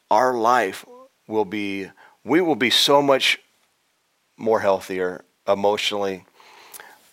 Our 0.10 0.34
life 0.34 0.86
will 1.27 1.46
be, 1.46 1.89
we 2.24 2.41
will 2.41 2.56
be 2.56 2.70
so 2.70 3.01
much 3.01 3.39
more 4.38 4.60
healthier 4.60 5.24
emotionally 5.48 6.25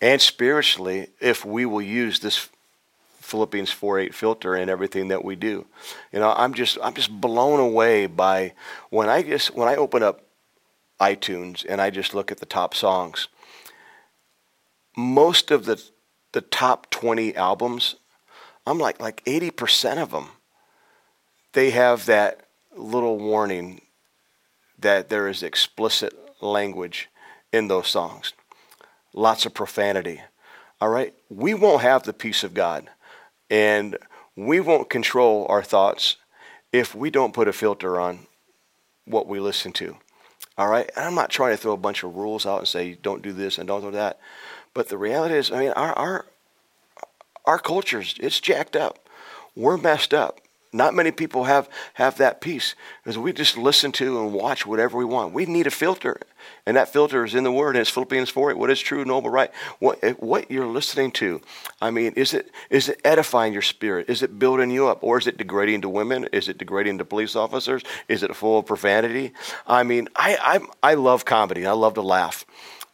and 0.01 0.21
spiritually 0.21 1.07
if 1.19 1.45
we 1.45 1.65
will 1.65 1.81
use 1.81 2.19
this 2.19 2.49
Philippians 3.21 3.71
4:8 3.71 4.13
filter 4.13 4.55
in 4.55 4.69
everything 4.69 5.09
that 5.09 5.23
we 5.23 5.35
do. 5.35 5.65
You 6.11 6.19
know, 6.19 6.33
I'm 6.35 6.53
just 6.53 6.77
I'm 6.81 6.95
just 6.95 7.11
blown 7.11 7.59
away 7.59 8.07
by 8.07 8.53
when 8.89 9.07
I 9.07 9.21
just 9.21 9.53
when 9.55 9.67
I 9.67 9.75
open 9.75 10.01
up 10.01 10.21
iTunes 10.99 11.65
and 11.67 11.81
I 11.81 11.89
just 11.89 12.13
look 12.13 12.31
at 12.31 12.39
the 12.39 12.45
top 12.45 12.73
songs. 12.73 13.27
Most 14.95 15.51
of 15.51 15.65
the 15.65 15.81
the 16.31 16.41
top 16.41 16.91
20 16.91 17.35
albums, 17.35 17.95
I'm 18.67 18.77
like 18.77 19.01
like 19.01 19.23
80% 19.25 19.97
of 19.97 20.11
them 20.11 20.29
they 21.53 21.71
have 21.71 22.05
that 22.05 22.41
little 22.75 23.17
warning 23.17 23.81
that 24.77 25.09
there 25.09 25.27
is 25.27 25.43
explicit 25.43 26.13
language 26.41 27.09
in 27.51 27.67
those 27.67 27.87
songs. 27.87 28.33
Lots 29.13 29.45
of 29.45 29.53
profanity. 29.53 30.21
All 30.79 30.89
right? 30.89 31.13
We 31.29 31.53
won't 31.53 31.81
have 31.81 32.03
the 32.03 32.13
peace 32.13 32.43
of 32.43 32.53
God. 32.53 32.89
And 33.49 33.97
we 34.35 34.59
won't 34.59 34.89
control 34.89 35.45
our 35.49 35.63
thoughts 35.63 36.17
if 36.71 36.93
we 36.93 37.09
don't 37.09 37.33
put 37.33 37.47
a 37.47 37.53
filter 37.53 37.99
on 37.99 38.27
what 39.05 39.27
we 39.27 39.39
listen 39.39 39.71
to. 39.73 39.97
All 40.59 40.67
right? 40.67 40.91
And 40.97 41.05
I'm 41.05 41.15
not 41.15 41.29
trying 41.29 41.53
to 41.53 41.57
throw 41.57 41.71
a 41.71 41.77
bunch 41.77 42.03
of 42.03 42.17
rules 42.17 42.45
out 42.45 42.59
and 42.59 42.67
say 42.67 42.97
don't 43.01 43.23
do 43.23 43.31
this 43.31 43.57
and 43.57 43.65
don't 43.65 43.81
do 43.81 43.91
that. 43.91 44.19
But 44.73 44.89
the 44.89 44.97
reality 44.97 45.35
is, 45.35 45.51
I 45.51 45.59
mean, 45.59 45.71
our 45.71 45.93
our 45.93 46.25
our 47.45 47.57
culture's 47.57 48.15
it's 48.19 48.41
jacked 48.41 48.75
up. 48.75 49.07
We're 49.55 49.77
messed 49.77 50.13
up. 50.13 50.41
Not 50.71 50.93
many 50.93 51.11
people 51.11 51.45
have, 51.45 51.67
have 51.95 52.17
that 52.17 52.41
peace 52.41 52.75
because 53.03 53.17
we 53.17 53.33
just 53.33 53.57
listen 53.57 53.91
to 53.93 54.19
and 54.19 54.33
watch 54.33 54.67
whatever 54.67 54.97
we 54.97 55.05
want. 55.05 55.33
We 55.33 55.45
need 55.47 55.65
a 55.65 55.71
filter, 55.71 56.19
and 56.65 56.77
that 56.77 56.89
filter 56.89 57.23
is 57.25 57.35
in 57.35 57.43
the 57.43 57.51
Word, 57.51 57.75
and 57.75 57.81
it's 57.81 57.89
Philippians 57.89 58.29
4 58.29 58.55
What 58.55 58.69
is 58.69 58.79
true, 58.79 59.05
noble, 59.05 59.29
right? 59.29 59.51
What, 59.79 59.99
eh, 60.03 60.13
what 60.13 60.49
you're 60.51 60.67
listening 60.67 61.11
to, 61.13 61.41
I 61.81 61.91
mean, 61.91 62.13
is 62.13 62.33
it, 62.33 62.51
is 62.69 62.89
it 62.89 63.01
edifying 63.03 63.53
your 63.53 63.61
spirit? 63.61 64.09
Is 64.09 64.23
it 64.23 64.39
building 64.39 64.71
you 64.71 64.87
up? 64.87 65.03
Or 65.03 65.17
is 65.17 65.27
it 65.27 65.37
degrading 65.37 65.81
to 65.81 65.89
women? 65.89 66.27
Is 66.31 66.49
it 66.49 66.57
degrading 66.57 66.97
to 66.99 67.05
police 67.05 67.35
officers? 67.35 67.83
Is 68.07 68.23
it 68.23 68.35
full 68.35 68.59
of 68.59 68.65
profanity? 68.65 69.33
I 69.67 69.83
mean, 69.83 70.09
I, 70.15 70.59
I, 70.83 70.91
I 70.91 70.93
love 70.95 71.25
comedy, 71.25 71.65
I 71.65 71.73
love 71.73 71.95
to 71.95 72.01
laugh. 72.01 72.45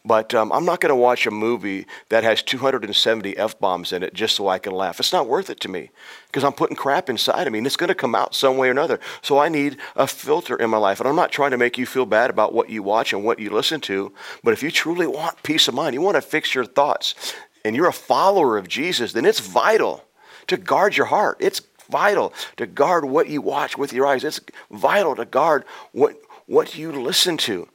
But 0.06 0.34
um, 0.34 0.52
I'm 0.52 0.64
not 0.64 0.80
going 0.80 0.90
to 0.90 0.96
watch 0.96 1.26
a 1.26 1.32
movie 1.32 1.84
that 2.10 2.22
has 2.22 2.40
270 2.40 3.36
F 3.36 3.58
bombs 3.58 3.92
in 3.92 4.04
it 4.04 4.14
just 4.14 4.36
so 4.36 4.46
I 4.46 4.60
can 4.60 4.72
laugh. 4.72 5.00
It's 5.00 5.12
not 5.12 5.26
worth 5.26 5.50
it 5.50 5.58
to 5.60 5.68
me 5.68 5.90
because 6.28 6.44
I'm 6.44 6.52
putting 6.52 6.76
crap 6.76 7.10
inside 7.10 7.48
of 7.48 7.52
me 7.52 7.58
and 7.58 7.66
it's 7.66 7.76
going 7.76 7.88
to 7.88 7.94
come 7.94 8.14
out 8.14 8.32
some 8.32 8.56
way 8.56 8.68
or 8.68 8.70
another. 8.70 9.00
So 9.20 9.40
I 9.40 9.48
need 9.48 9.78
a 9.96 10.06
filter 10.06 10.54
in 10.54 10.70
my 10.70 10.76
life. 10.76 11.00
And 11.00 11.08
I'm 11.08 11.16
not 11.16 11.32
trying 11.32 11.50
to 11.50 11.58
make 11.58 11.76
you 11.76 11.86
feel 11.86 12.06
bad 12.06 12.30
about 12.30 12.54
what 12.54 12.70
you 12.70 12.84
watch 12.84 13.12
and 13.12 13.24
what 13.24 13.40
you 13.40 13.50
listen 13.50 13.80
to. 13.82 14.12
But 14.44 14.52
if 14.52 14.62
you 14.62 14.70
truly 14.70 15.08
want 15.08 15.42
peace 15.42 15.66
of 15.66 15.74
mind, 15.74 15.94
you 15.94 16.00
want 16.00 16.14
to 16.14 16.22
fix 16.22 16.54
your 16.54 16.64
thoughts, 16.64 17.34
and 17.64 17.74
you're 17.74 17.88
a 17.88 17.92
follower 17.92 18.56
of 18.56 18.68
Jesus, 18.68 19.12
then 19.12 19.24
it's 19.24 19.40
vital 19.40 20.04
to 20.46 20.56
guard 20.56 20.96
your 20.96 21.06
heart. 21.06 21.38
It's 21.40 21.60
vital 21.90 22.32
to 22.58 22.66
guard 22.66 23.04
what 23.04 23.28
you 23.28 23.42
watch 23.42 23.76
with 23.76 23.92
your 23.92 24.06
eyes. 24.06 24.22
It's 24.22 24.40
vital 24.70 25.16
to 25.16 25.24
guard 25.24 25.64
what, 25.90 26.16
what 26.46 26.76
you 26.76 26.92
listen 26.92 27.36
to. 27.38 27.66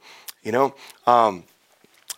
You 0.42 0.52
know, 0.52 0.74
um, 1.06 1.44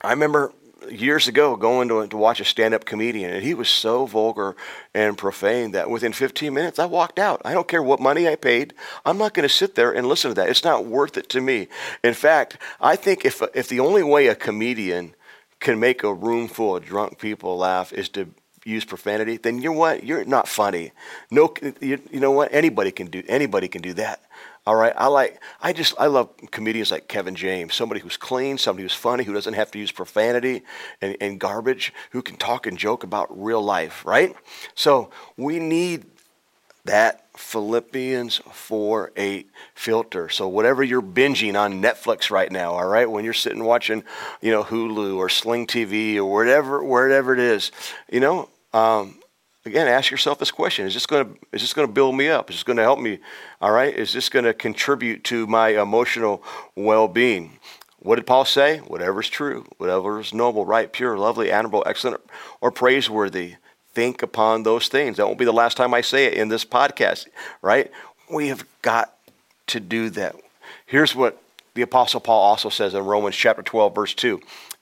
I 0.05 0.11
remember 0.11 0.53
years 0.91 1.29
ago 1.29 1.57
going 1.57 1.89
to, 1.89 2.07
to 2.07 2.17
watch 2.17 2.41
a 2.41 2.45
stand-up 2.45 2.85
comedian 2.85 3.33
and 3.33 3.43
he 3.43 3.55
was 3.55 3.69
so 3.69 4.05
vulgar 4.07 4.55
and 4.93 5.17
profane 5.17 5.73
that 5.73 5.89
within 5.89 6.13
15 6.13 6.53
minutes 6.53 6.79
i 6.79 6.85
walked 6.85 7.19
out. 7.19 7.41
I 7.45 7.55
don't 7.55 7.67
care 7.69 7.83
what 7.83 8.01
money 8.01 8.29
i 8.29 8.37
paid 8.37 8.75
i'm 9.05 9.19
not 9.19 9.35
going 9.35 9.49
to 9.49 9.55
sit 9.55 9.75
there 9.75 9.93
and 9.93 10.07
listen 10.07 10.31
to 10.31 10.35
that. 10.35 10.49
It's 10.49 10.65
not 10.65 10.85
worth 10.85 11.17
it 11.17 11.29
to 11.31 11.41
me. 11.41 11.69
In 12.03 12.15
fact 12.15 12.59
i 12.81 12.97
think 12.97 13.25
if, 13.25 13.43
if 13.55 13.69
the 13.69 13.81
only 13.81 14.03
way 14.03 14.27
a 14.27 14.35
comedian 14.35 15.15
can 15.61 15.81
make 15.81 16.03
a 16.03 16.13
room 16.13 16.49
full 16.49 16.77
of 16.77 16.85
drunk 16.85 17.19
people 17.19 17.57
laugh 17.57 17.93
is 17.93 18.09
to 18.11 18.29
use 18.65 18.85
profanity 18.85 19.39
then 19.39 19.59
you're 19.59 19.73
what? 19.73 20.05
You're 20.05 20.25
not 20.25 20.49
funny. 20.49 20.93
No 21.31 21.55
you, 21.81 21.99
you 22.11 22.21
know 22.21 22.33
what? 22.33 22.53
Anybody 22.53 22.91
can 22.91 23.07
do 23.07 23.23
anybody 23.27 23.69
can 23.69 23.81
do 23.81 23.95
that 23.95 24.21
all 24.67 24.77
right, 24.77 24.95
I 24.97 25.09
like, 25.09 25.43
I 25.61 25.75
just, 25.75 25.95
I 25.99 26.07
love 26.07 26.31
comedians 26.51 26.91
like 26.91 27.07
Kevin 27.07 27.35
James, 27.35 27.75
somebody 27.75 28.01
who's 28.01 28.17
clean, 28.17 28.57
somebody 28.57 28.85
who's 28.85 28.95
funny, 28.95 29.25
who 29.25 29.35
doesn't 29.35 29.55
have 29.55 29.71
to 29.73 29.79
use 29.79 29.93
profanity 29.93 30.63
and, 31.03 31.17
and 31.21 31.39
garbage, 31.39 31.93
who 32.13 32.23
can 32.23 32.37
talk 32.37 32.67
and 32.67 32.79
joke 32.79 33.05
about 33.05 33.29
real 33.43 33.63
life, 33.63 34.05
right? 34.07 34.35
So 34.75 35.11
we 35.37 35.59
need 35.59 36.07
that 36.87 37.27
Philippians 37.37 38.39
4 38.53 39.13
8 39.17 39.51
filter. 39.75 40.29
So, 40.29 40.49
whatever 40.49 40.83
you're 40.83 41.03
binging 41.03 41.59
on 41.59 41.83
Netflix 41.83 42.31
right 42.31 42.51
now, 42.51 42.73
all 42.73 42.87
right, 42.87 43.11
when 43.11 43.25
you're 43.25 43.33
sitting 43.33 43.65
watching, 43.65 44.05
you 44.41 44.51
know, 44.51 44.63
Hulu 44.63 45.17
or 45.17 45.29
Sling 45.29 45.67
TV 45.67 46.17
or 46.17 46.27
whatever, 46.27 46.85
wherever 46.85 47.33
it 47.33 47.41
is, 47.41 47.73
you 48.11 48.21
know, 48.21 48.49
um, 48.73 49.19
again, 49.65 49.89
ask 49.89 50.11
yourself 50.11 50.39
this 50.39 50.51
question: 50.51 50.87
Is 50.87 50.95
this 50.95 51.07
going 51.07 51.27
to 51.27 51.41
is 51.53 51.63
this 51.63 51.73
going 51.73 51.87
to 51.87 51.93
build 51.93 52.17
me 52.17 52.29
up? 52.29 52.51
Is 52.51 52.57
this 52.57 52.63
going 52.63 52.77
to 52.77 52.83
help 52.83 52.99
me? 52.99 53.19
All 53.61 53.73
right, 53.73 53.95
is 53.95 54.13
this 54.13 54.29
going 54.29 54.45
to 54.45 54.55
contribute 54.55 55.25
to 55.25 55.47
my 55.47 55.81
emotional 55.81 56.43
well-being? 56.75 57.59
What 57.99 58.17
did 58.17 58.27
Paul 58.27 58.45
say? 58.45 58.79
Whatever 58.79 59.21
is 59.21 59.29
true, 59.29 59.65
whatever 59.79 60.21
is 60.21 60.35
noble, 60.35 60.67
right, 60.67 60.93
pure, 60.93 61.17
lovely, 61.17 61.51
admirable, 61.51 61.83
excellent, 61.87 62.21
or 62.61 62.71
praiseworthy, 62.71 63.55
think 63.95 64.23
upon 64.23 64.63
those 64.63 64.89
things. 64.89 65.17
That 65.17 65.27
won't 65.27 65.39
be 65.39 65.47
the 65.47 65.53
last 65.53 65.77
time 65.77 65.95
I 65.95 66.03
say 66.03 66.27
it 66.27 66.35
in 66.35 66.49
this 66.49 66.65
podcast, 66.67 67.29
right? 67.63 67.91
We 68.31 68.49
have 68.49 68.67
got 68.83 69.15
to 69.69 69.81
do 69.81 70.11
that. 70.11 70.37
Here's 70.85 71.15
what 71.15 71.41
the 71.75 71.83
Apostle 71.83 72.21
Paul 72.21 72.43
also 72.43 72.69
says 72.69 72.95
in 72.95 73.05
Romans 73.05 73.37
chapter 73.37 73.63
12, 73.63 73.95
verse 73.95 74.15
2 74.15 74.41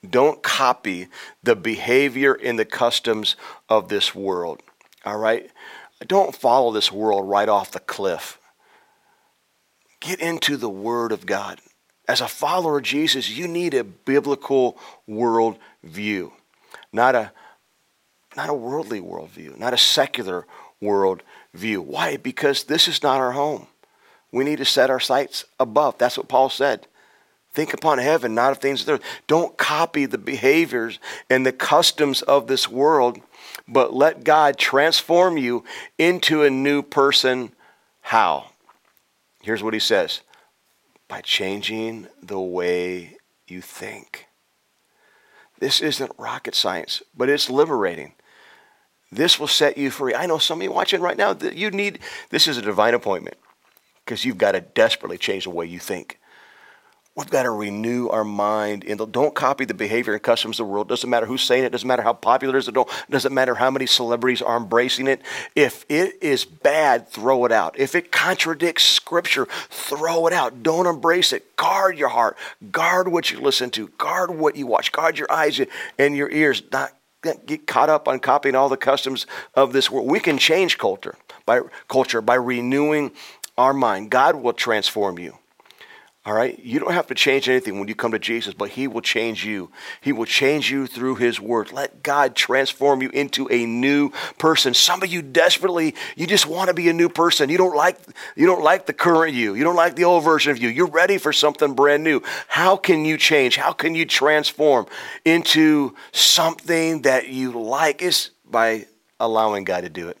Don't 0.09 0.43
copy 0.43 1.07
the 1.41 1.55
behavior 1.55 2.33
and 2.33 2.59
the 2.59 2.65
customs 2.65 3.35
of 3.69 3.87
this 3.87 4.13
world. 4.13 4.61
All 5.05 5.17
right? 5.17 5.49
Don't 6.07 6.35
follow 6.35 6.71
this 6.71 6.91
world 6.91 7.27
right 7.27 7.49
off 7.49 7.71
the 7.71 7.79
cliff. 7.79 8.39
Get 9.99 10.19
into 10.19 10.57
the 10.57 10.69
Word 10.69 11.11
of 11.11 11.25
God. 11.25 11.59
As 12.07 12.19
a 12.19 12.27
follower 12.27 12.77
of 12.77 12.83
Jesus, 12.83 13.29
you 13.29 13.47
need 13.47 13.73
a 13.73 13.83
biblical 13.83 14.77
world 15.07 15.57
view, 15.83 16.33
not 16.91 17.15
a, 17.15 17.31
not 18.35 18.49
a 18.49 18.53
worldly 18.53 18.99
worldview, 18.99 19.57
not 19.57 19.73
a 19.73 19.77
secular 19.77 20.45
world 20.81 21.23
view. 21.53 21.81
Why? 21.81 22.17
Because 22.17 22.65
this 22.65 22.89
is 22.89 23.01
not 23.01 23.21
our 23.21 23.31
home. 23.31 23.67
We 24.33 24.43
need 24.43 24.57
to 24.57 24.65
set 24.65 24.89
our 24.89 24.99
sights 24.99 25.45
above. 25.59 25.97
That's 25.97 26.17
what 26.17 26.27
Paul 26.27 26.49
said. 26.49 26.87
Think 27.53 27.73
upon 27.73 27.99
heaven, 27.99 28.33
not 28.33 28.51
of 28.51 28.57
things 28.57 28.81
of 28.81 28.89
earth. 28.89 29.03
Don't 29.27 29.57
copy 29.57 30.05
the 30.05 30.17
behaviors 30.17 30.99
and 31.29 31.45
the 31.45 31.51
customs 31.51 32.23
of 32.23 32.47
this 32.47 32.67
world 32.67 33.19
but 33.67 33.93
let 33.93 34.23
God 34.23 34.57
transform 34.57 35.37
you 35.37 35.63
into 35.97 36.43
a 36.43 36.49
new 36.49 36.81
person. 36.81 37.53
How? 38.01 38.51
Here's 39.41 39.63
what 39.63 39.73
he 39.73 39.79
says 39.79 40.21
by 41.07 41.21
changing 41.21 42.07
the 42.21 42.39
way 42.39 43.17
you 43.47 43.61
think. 43.61 44.27
This 45.59 45.81
isn't 45.81 46.11
rocket 46.17 46.55
science, 46.55 47.03
but 47.15 47.29
it's 47.29 47.49
liberating. 47.49 48.13
This 49.11 49.39
will 49.39 49.47
set 49.47 49.77
you 49.77 49.91
free. 49.91 50.15
I 50.15 50.25
know 50.25 50.39
some 50.39 50.59
of 50.59 50.63
you 50.63 50.71
watching 50.71 51.01
right 51.01 51.15
now 51.15 51.33
that 51.33 51.55
you 51.55 51.69
need 51.69 51.99
this 52.31 52.47
is 52.47 52.57
a 52.57 52.61
divine 52.61 52.95
appointment 52.95 53.37
because 54.03 54.25
you've 54.25 54.37
got 54.37 54.53
to 54.53 54.61
desperately 54.61 55.17
change 55.17 55.43
the 55.43 55.51
way 55.51 55.65
you 55.65 55.79
think. 55.79 56.19
We've 57.15 57.29
got 57.29 57.43
to 57.43 57.51
renew 57.51 58.07
our 58.07 58.23
mind. 58.23 58.85
And 58.85 59.11
don't 59.11 59.35
copy 59.35 59.65
the 59.65 59.75
behavior 59.75 60.13
and 60.13 60.23
customs 60.23 60.59
of 60.59 60.65
the 60.65 60.71
world. 60.73 60.89
Doesn't 60.89 61.07
matter 61.07 61.27
who's 61.27 61.43
saying 61.43 61.63
it. 61.63 61.71
Doesn't 61.71 61.87
matter 61.87 62.01
how 62.01 62.13
popular 62.13 62.55
it 62.55 62.59
is. 62.59 62.67
It 62.67 62.75
doesn't 63.07 63.33
matter 63.33 63.53
how 63.53 63.69
many 63.69 63.85
celebrities 63.85 64.41
are 64.41 64.57
embracing 64.57 65.05
it. 65.05 65.21
If 65.55 65.85
it 65.89 66.17
is 66.23 66.43
bad, 66.43 67.07
throw 67.07 67.45
it 67.45 67.51
out. 67.51 67.77
If 67.77 67.93
it 67.93 68.11
contradicts 68.11 68.83
Scripture, 68.83 69.47
throw 69.69 70.25
it 70.25 70.33
out. 70.33 70.63
Don't 70.63 70.87
embrace 70.87 71.33
it. 71.33 71.55
Guard 71.55 71.99
your 71.99 72.09
heart. 72.09 72.35
Guard 72.71 73.09
what 73.09 73.29
you 73.29 73.39
listen 73.39 73.69
to. 73.71 73.89
Guard 73.89 74.31
what 74.31 74.55
you 74.55 74.65
watch. 74.65 74.91
Guard 74.91 75.19
your 75.19 75.31
eyes 75.31 75.61
and 75.99 76.17
your 76.17 76.31
ears. 76.31 76.63
Not 76.71 76.93
get 77.45 77.67
caught 77.67 77.89
up 77.89 78.07
on 78.07 78.21
copying 78.21 78.55
all 78.55 78.69
the 78.69 78.75
customs 78.75 79.27
of 79.53 79.71
this 79.71 79.91
world. 79.91 80.09
We 80.09 80.19
can 80.19 80.39
change 80.39 80.79
culture 80.79 81.15
by 81.45 81.61
culture 81.87 82.21
by 82.21 82.35
renewing 82.35 83.11
our 83.55 83.73
mind. 83.73 84.09
God 84.09 84.37
will 84.37 84.53
transform 84.53 85.19
you. 85.19 85.37
All 86.25 86.33
right? 86.33 86.57
You 86.59 86.79
don't 86.79 86.93
have 86.93 87.07
to 87.07 87.15
change 87.15 87.49
anything 87.49 87.79
when 87.79 87.89
you 87.89 87.95
come 87.95 88.11
to 88.11 88.19
Jesus, 88.19 88.53
but 88.53 88.69
He 88.69 88.87
will 88.87 89.01
change 89.01 89.43
you. 89.43 89.69
He 89.99 90.13
will 90.13 90.25
change 90.25 90.71
you 90.71 90.87
through 90.87 91.15
His 91.15 91.37
Word. 91.41 91.73
Let 91.73 92.01
God 92.01 92.33
transform 92.33 93.01
you 93.01 93.09
into 93.09 93.49
a 93.51 93.65
new 93.65 94.09
person. 94.37 94.73
Some 94.73 95.03
of 95.03 95.11
you 95.11 95.21
desperately, 95.21 95.95
you 96.15 96.25
just 96.25 96.47
want 96.47 96.69
to 96.69 96.73
be 96.73 96.87
a 96.87 96.93
new 96.93 97.09
person. 97.09 97.49
You 97.49 97.57
don't 97.57 97.75
like, 97.75 97.97
you 98.37 98.45
don't 98.45 98.63
like 98.63 98.85
the 98.85 98.93
current 98.93 99.33
you. 99.33 99.53
You 99.53 99.65
don't 99.65 99.75
like 99.75 99.97
the 99.97 100.05
old 100.05 100.23
version 100.23 100.51
of 100.51 100.59
you. 100.59 100.69
You're 100.69 100.87
ready 100.87 101.17
for 101.17 101.33
something 101.33 101.73
brand 101.73 102.05
new. 102.05 102.21
How 102.47 102.77
can 102.77 103.03
you 103.03 103.17
change? 103.17 103.57
How 103.57 103.73
can 103.73 103.93
you 103.93 104.05
transform 104.05 104.85
into 105.25 105.93
something 106.13 107.01
that 107.01 107.27
you 107.27 107.51
like? 107.51 108.01
Is 108.01 108.29
by 108.49 108.85
allowing 109.19 109.65
God 109.65 109.81
to 109.81 109.89
do 109.89 110.07
it. 110.07 110.17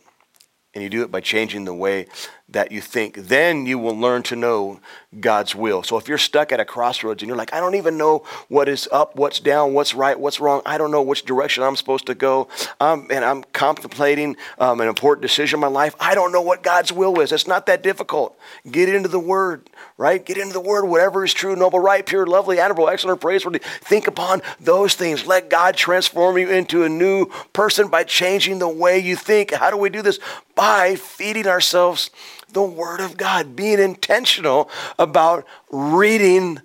And 0.73 0.83
you 0.83 0.89
do 0.89 1.03
it 1.03 1.11
by 1.11 1.21
changing 1.21 1.65
the 1.65 1.73
way 1.73 2.07
that 2.53 2.71
you 2.71 2.81
think. 2.81 3.15
Then 3.15 3.65
you 3.65 3.77
will 3.77 3.97
learn 3.97 4.23
to 4.23 4.35
know 4.35 4.79
God's 5.19 5.53
will. 5.53 5.83
So 5.83 5.97
if 5.97 6.07
you're 6.07 6.17
stuck 6.17 6.51
at 6.51 6.59
a 6.59 6.65
crossroads 6.65 7.21
and 7.21 7.27
you're 7.27 7.37
like, 7.37 7.53
I 7.53 7.59
don't 7.59 7.75
even 7.75 7.97
know 7.97 8.23
what 8.47 8.69
is 8.69 8.87
up, 8.91 9.15
what's 9.15 9.39
down, 9.39 9.73
what's 9.73 9.93
right, 9.93 10.19
what's 10.19 10.39
wrong, 10.39 10.61
I 10.65 10.77
don't 10.77 10.91
know 10.91 11.01
which 11.01 11.25
direction 11.25 11.63
I'm 11.63 11.75
supposed 11.75 12.05
to 12.07 12.15
go, 12.15 12.47
um, 12.79 13.07
and 13.11 13.25
I'm 13.25 13.43
contemplating 13.53 14.37
um, 14.57 14.81
an 14.81 14.87
important 14.87 15.21
decision 15.21 15.57
in 15.57 15.61
my 15.61 15.67
life, 15.67 15.95
I 15.99 16.15
don't 16.15 16.31
know 16.31 16.41
what 16.41 16.63
God's 16.63 16.91
will 16.91 17.19
is. 17.19 17.31
It's 17.31 17.47
not 17.47 17.65
that 17.65 17.83
difficult. 17.83 18.37
Get 18.69 18.89
into 18.89 19.09
the 19.09 19.19
Word, 19.19 19.69
right? 19.97 20.23
Get 20.23 20.37
into 20.37 20.53
the 20.53 20.61
Word. 20.61 20.85
Whatever 20.85 21.25
is 21.25 21.33
true, 21.33 21.55
noble, 21.55 21.79
right, 21.79 22.05
pure, 22.05 22.25
lovely, 22.25 22.59
admirable, 22.59 22.89
excellent, 22.89 23.21
praiseworthy. 23.21 23.59
Think 23.81 24.07
upon 24.07 24.41
those 24.59 24.95
things. 24.95 25.25
Let 25.25 25.49
God 25.49 25.75
transform 25.75 26.37
you 26.37 26.49
into 26.49 26.83
a 26.83 26.89
new 26.89 27.27
person 27.51 27.89
by 27.89 28.03
changing 28.03 28.59
the 28.59 28.69
way 28.69 28.99
you 28.99 29.15
think. 29.15 29.51
How 29.51 29.69
do 29.69 29.77
we 29.77 29.89
do 29.89 30.01
this? 30.01 30.19
By 30.55 30.95
feeding 30.95 31.47
ourselves 31.47 32.11
the 32.53 32.63
Word 32.63 32.99
of 32.99 33.17
God, 33.17 33.55
being 33.55 33.79
intentional 33.79 34.69
about 34.97 35.45
reading 35.71 36.61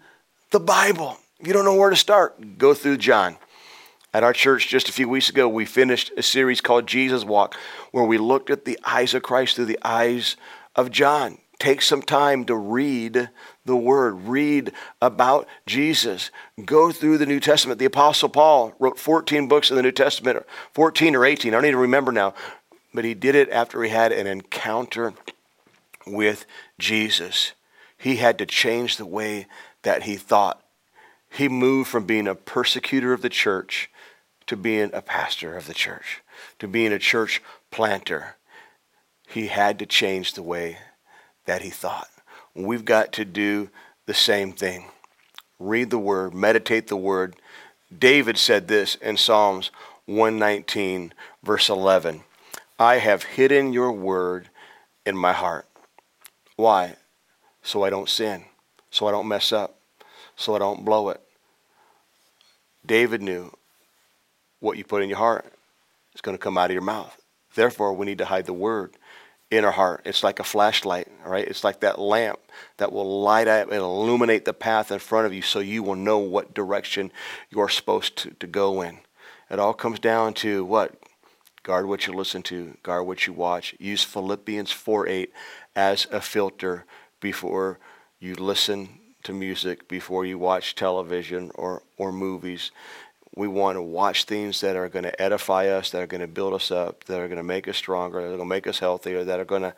the 0.50 0.60
Bible. 0.60 1.16
If 1.40 1.46
you 1.46 1.52
don't 1.52 1.64
know 1.64 1.74
where 1.74 1.90
to 1.90 1.96
start, 1.96 2.58
go 2.58 2.74
through 2.74 2.98
John. 2.98 3.36
At 4.14 4.24
our 4.24 4.32
church 4.32 4.68
just 4.68 4.88
a 4.88 4.92
few 4.92 5.08
weeks 5.08 5.28
ago, 5.28 5.48
we 5.48 5.66
finished 5.66 6.12
a 6.16 6.22
series 6.22 6.60
called 6.60 6.86
Jesus 6.86 7.24
Walk, 7.24 7.54
where 7.92 8.04
we 8.04 8.18
looked 8.18 8.50
at 8.50 8.64
the 8.64 8.78
eyes 8.84 9.14
of 9.14 9.22
Christ 9.22 9.56
through 9.56 9.66
the 9.66 9.78
eyes 9.82 10.36
of 10.74 10.90
John. 10.90 11.38
Take 11.58 11.82
some 11.82 12.02
time 12.02 12.44
to 12.46 12.54
read 12.54 13.30
the 13.64 13.76
Word, 13.76 14.22
read 14.22 14.72
about 15.02 15.46
Jesus. 15.66 16.30
Go 16.64 16.90
through 16.92 17.18
the 17.18 17.26
New 17.26 17.40
Testament. 17.40 17.78
The 17.78 17.84
Apostle 17.84 18.28
Paul 18.28 18.72
wrote 18.78 18.98
14 18.98 19.48
books 19.48 19.70
in 19.70 19.76
the 19.76 19.82
New 19.82 19.92
Testament, 19.92 20.46
14 20.72 21.14
or 21.14 21.24
18, 21.24 21.52
I 21.52 21.56
don't 21.56 21.66
even 21.66 21.80
remember 21.80 22.12
now, 22.12 22.34
but 22.94 23.04
he 23.04 23.12
did 23.12 23.34
it 23.34 23.50
after 23.50 23.82
he 23.82 23.90
had 23.90 24.12
an 24.12 24.26
encounter 24.26 25.12
with 26.12 26.46
Jesus. 26.78 27.52
He 27.96 28.16
had 28.16 28.38
to 28.38 28.46
change 28.46 28.96
the 28.96 29.06
way 29.06 29.46
that 29.82 30.04
he 30.04 30.16
thought. 30.16 30.62
He 31.30 31.48
moved 31.48 31.90
from 31.90 32.04
being 32.04 32.28
a 32.28 32.34
persecutor 32.34 33.12
of 33.12 33.22
the 33.22 33.28
church 33.28 33.90
to 34.46 34.56
being 34.56 34.90
a 34.92 35.02
pastor 35.02 35.56
of 35.56 35.66
the 35.66 35.74
church, 35.74 36.22
to 36.58 36.66
being 36.66 36.92
a 36.92 36.98
church 36.98 37.42
planter. 37.70 38.36
He 39.28 39.48
had 39.48 39.78
to 39.78 39.86
change 39.86 40.32
the 40.32 40.42
way 40.42 40.78
that 41.44 41.62
he 41.62 41.70
thought. 41.70 42.08
We've 42.54 42.84
got 42.84 43.12
to 43.14 43.24
do 43.24 43.68
the 44.06 44.14
same 44.14 44.52
thing. 44.52 44.86
Read 45.58 45.90
the 45.90 45.98
word, 45.98 46.34
meditate 46.34 46.86
the 46.86 46.96
word. 46.96 47.36
David 47.96 48.38
said 48.38 48.68
this 48.68 48.94
in 48.96 49.16
Psalms 49.16 49.70
119, 50.06 51.12
verse 51.42 51.68
11 51.68 52.22
I 52.78 52.98
have 52.98 53.24
hidden 53.24 53.72
your 53.72 53.92
word 53.92 54.48
in 55.04 55.16
my 55.16 55.32
heart 55.32 55.67
why? 56.58 56.96
So 57.62 57.84
I 57.84 57.90
don't 57.90 58.08
sin, 58.08 58.44
so 58.90 59.06
I 59.06 59.12
don't 59.12 59.28
mess 59.28 59.52
up, 59.52 59.78
so 60.34 60.56
I 60.56 60.58
don't 60.58 60.84
blow 60.84 61.08
it. 61.10 61.20
David 62.84 63.22
knew 63.22 63.52
what 64.58 64.76
you 64.76 64.82
put 64.82 65.04
in 65.04 65.08
your 65.08 65.18
heart 65.18 65.52
is 66.16 66.20
going 66.20 66.36
to 66.36 66.42
come 66.42 66.58
out 66.58 66.70
of 66.70 66.74
your 66.74 66.82
mouth. 66.82 67.16
Therefore, 67.54 67.92
we 67.92 68.06
need 68.06 68.18
to 68.18 68.24
hide 68.24 68.46
the 68.46 68.52
word 68.52 68.96
in 69.52 69.64
our 69.64 69.70
heart. 69.70 70.02
It's 70.04 70.24
like 70.24 70.40
a 70.40 70.44
flashlight, 70.44 71.06
right? 71.24 71.46
It's 71.46 71.62
like 71.62 71.78
that 71.80 72.00
lamp 72.00 72.40
that 72.78 72.90
will 72.92 73.20
light 73.20 73.46
up 73.46 73.68
and 73.68 73.80
illuminate 73.80 74.44
the 74.44 74.52
path 74.52 74.90
in 74.90 74.98
front 74.98 75.26
of 75.26 75.32
you 75.32 75.42
so 75.42 75.60
you 75.60 75.84
will 75.84 75.94
know 75.94 76.18
what 76.18 76.54
direction 76.54 77.12
you're 77.50 77.68
supposed 77.68 78.16
to, 78.16 78.30
to 78.30 78.46
go 78.48 78.82
in. 78.82 78.98
It 79.48 79.60
all 79.60 79.74
comes 79.74 80.00
down 80.00 80.34
to 80.34 80.64
what? 80.64 80.92
Guard 81.68 81.84
what 81.84 82.06
you 82.06 82.14
listen 82.14 82.42
to, 82.44 82.78
guard 82.82 83.06
what 83.06 83.26
you 83.26 83.34
watch. 83.34 83.74
Use 83.78 84.02
Philippians 84.02 84.72
4 84.72 85.06
8 85.06 85.32
as 85.76 86.06
a 86.10 86.18
filter 86.18 86.86
before 87.20 87.78
you 88.18 88.36
listen 88.36 88.88
to 89.24 89.34
music, 89.34 89.86
before 89.86 90.24
you 90.24 90.38
watch 90.38 90.74
television 90.74 91.50
or, 91.56 91.82
or 91.98 92.10
movies. 92.10 92.70
We 93.36 93.48
want 93.48 93.76
to 93.76 93.82
watch 93.82 94.24
things 94.24 94.62
that 94.62 94.76
are 94.76 94.88
going 94.88 95.02
to 95.02 95.20
edify 95.20 95.66
us, 95.66 95.90
that 95.90 96.00
are 96.00 96.06
going 96.06 96.22
to 96.22 96.26
build 96.26 96.54
us 96.54 96.70
up, 96.70 97.04
that 97.04 97.20
are 97.20 97.28
going 97.28 97.36
to 97.36 97.42
make 97.42 97.68
us 97.68 97.76
stronger, 97.76 98.22
that 98.22 98.28
are 98.28 98.36
going 98.38 98.38
to 98.38 98.46
make 98.46 98.66
us 98.66 98.78
healthier, 98.78 99.22
that 99.24 99.38
are 99.38 99.44
going 99.44 99.60
to 99.60 99.74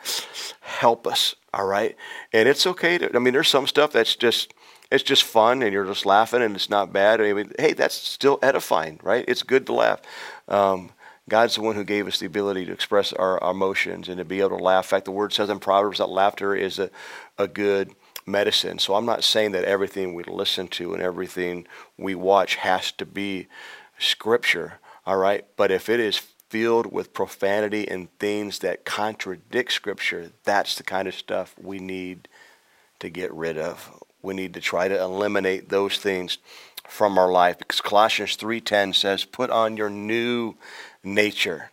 help 0.61 1.09
us. 1.09 1.35
All 1.53 1.67
right, 1.67 1.97
and 2.33 2.49
it's 2.49 2.69
okay 2.69 2.99
to. 2.99 3.17
I 3.17 3.19
mean, 3.19 3.35
there's 3.35 3.49
some 3.49 3.67
stuff 3.67 3.91
that's 3.91 4.15
just 4.15 4.55
it's 4.93 5.03
just 5.03 5.25
fun, 5.25 5.61
and 5.61 5.73
you're 5.73 5.87
just 5.87 6.07
laughing, 6.07 6.41
and 6.41 6.55
it's 6.55 6.71
not 6.71 6.93
bad. 6.93 7.21
I 7.21 7.33
mean, 7.33 7.51
hey, 7.59 7.73
that's 7.73 7.97
still 7.97 8.39
edifying, 8.43 9.01
right? 9.03 9.25
It's 9.27 9.43
good 9.43 9.67
to 9.67 9.73
laugh. 9.73 10.01
Um, 10.47 10.93
God's 11.31 11.55
the 11.55 11.63
one 11.63 11.77
who 11.77 11.85
gave 11.85 12.09
us 12.09 12.19
the 12.19 12.27
ability 12.27 12.67
to 12.67 12.73
express 12.73 13.13
our, 13.13 13.43
our, 13.43 13.53
emotions 13.53 14.09
and 14.09 14.19
to 14.19 14.25
be 14.25 14.41
able 14.41 14.59
to 14.59 14.65
laugh. 14.65 14.87
In 14.87 14.89
fact, 14.89 15.05
the 15.05 15.13
word 15.13 15.33
says 15.33 15.49
in 15.49 15.61
Proverbs 15.61 15.99
that 15.99 16.09
laughter 16.09 16.57
is 16.57 16.81
a, 16.81 16.91
a 17.39 17.47
good 17.47 17.95
medicine. 18.27 18.81
So 18.81 18.97
I'm 18.97 19.07
not 19.07 19.23
saying 19.23 19.53
that 19.53 19.65
everything 19.65 20.15
we 20.15 20.25
listen 20.25 20.67
to 20.69 20.93
and 20.93 21.01
everything 21.01 21.69
we 21.97 22.17
watch 22.17 22.57
has 22.57 22.91
to 22.93 23.07
be 23.07 23.47
scripture, 23.97 24.81
all 25.07 25.19
right? 25.19 25.47
But 25.57 25.71
if 25.71 25.89
it 25.89 26.01
is 26.01 26.19
filled 26.49 26.93
with 26.93 27.15
profanity 27.15 27.89
and 27.89 28.09
things 28.19 28.59
that 28.59 28.85
contradict 28.85 29.73
scripture, 29.73 30.33
that's 30.43 30.75
the 30.75 30.83
kind 30.83 31.07
of 31.07 31.15
stuff 31.15 31.55
we 31.63 31.79
need 31.79 32.27
to 32.99 33.09
get 33.09 33.33
rid 33.33 33.57
of. 33.57 34.03
We 34.21 34.35
need 34.35 34.53
to 34.55 34.61
try 34.61 34.89
to 34.89 35.01
eliminate 35.01 35.69
those 35.69 35.99
things 35.99 36.39
from 36.91 37.19
our 37.19 37.31
life 37.31 37.57
because 37.57 37.81
Colossians 37.81 38.37
3:10 38.37 38.93
says 38.95 39.25
put 39.25 39.49
on 39.49 39.77
your 39.77 39.89
new 39.89 40.57
nature. 41.03 41.71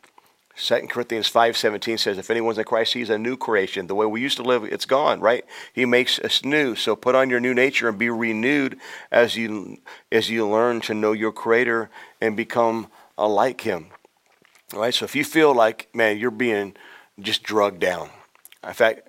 2 0.58 0.88
Corinthians 0.90 1.30
5:17 1.30 2.00
says 2.00 2.18
if 2.18 2.32
anyone's 2.32 2.58
in 2.58 2.64
Christ 2.64 2.94
he's 2.94 3.12
a 3.12 3.18
new 3.18 3.38
creation. 3.38 3.86
The 3.86 3.96
way 3.96 4.08
we 4.08 4.22
used 4.22 4.38
to 4.38 4.44
live 4.44 4.64
it's 4.64 4.86
gone, 4.86 5.20
right? 5.20 5.46
He 5.72 5.86
makes 5.86 6.18
us 6.20 6.44
new. 6.44 6.76
So 6.76 6.96
put 6.96 7.14
on 7.14 7.30
your 7.30 7.40
new 7.40 7.54
nature 7.54 7.88
and 7.88 7.98
be 7.98 8.10
renewed 8.10 8.80
as 9.12 9.36
you 9.36 9.78
as 10.12 10.32
you 10.32 10.48
learn 10.48 10.82
to 10.82 10.96
know 10.96 11.12
your 11.12 11.32
creator 11.32 11.92
and 12.20 12.36
become 12.36 12.88
like 13.18 13.62
him. 13.62 13.88
All 14.74 14.80
right? 14.80 14.94
So 14.94 15.06
if 15.06 15.16
you 15.16 15.24
feel 15.24 15.54
like 15.54 15.90
man 15.94 16.18
you're 16.18 16.32
being 16.32 16.76
just 17.20 17.44
drugged 17.44 17.80
down. 17.80 18.10
In 18.64 18.74
fact, 18.74 19.08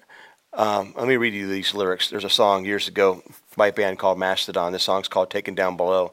um, 0.53 0.95
let 0.97 1.09
me 1.09 1.17
read 1.17 1.35
you 1.35 1.49
these 1.49 1.75
lyrics. 1.75 2.11
There's 2.11 2.25
a 2.25 2.31
song 2.31 2.65
years 2.65 2.89
ago 2.89 3.23
by 3.57 3.69
a 3.69 3.73
band 3.73 3.99
called 3.99 4.19
Mastodon. 4.19 4.73
This 4.73 4.83
song's 4.83 5.09
called 5.09 5.31
Taken 5.31 5.55
Down 5.55 5.77
Below. 5.77 6.13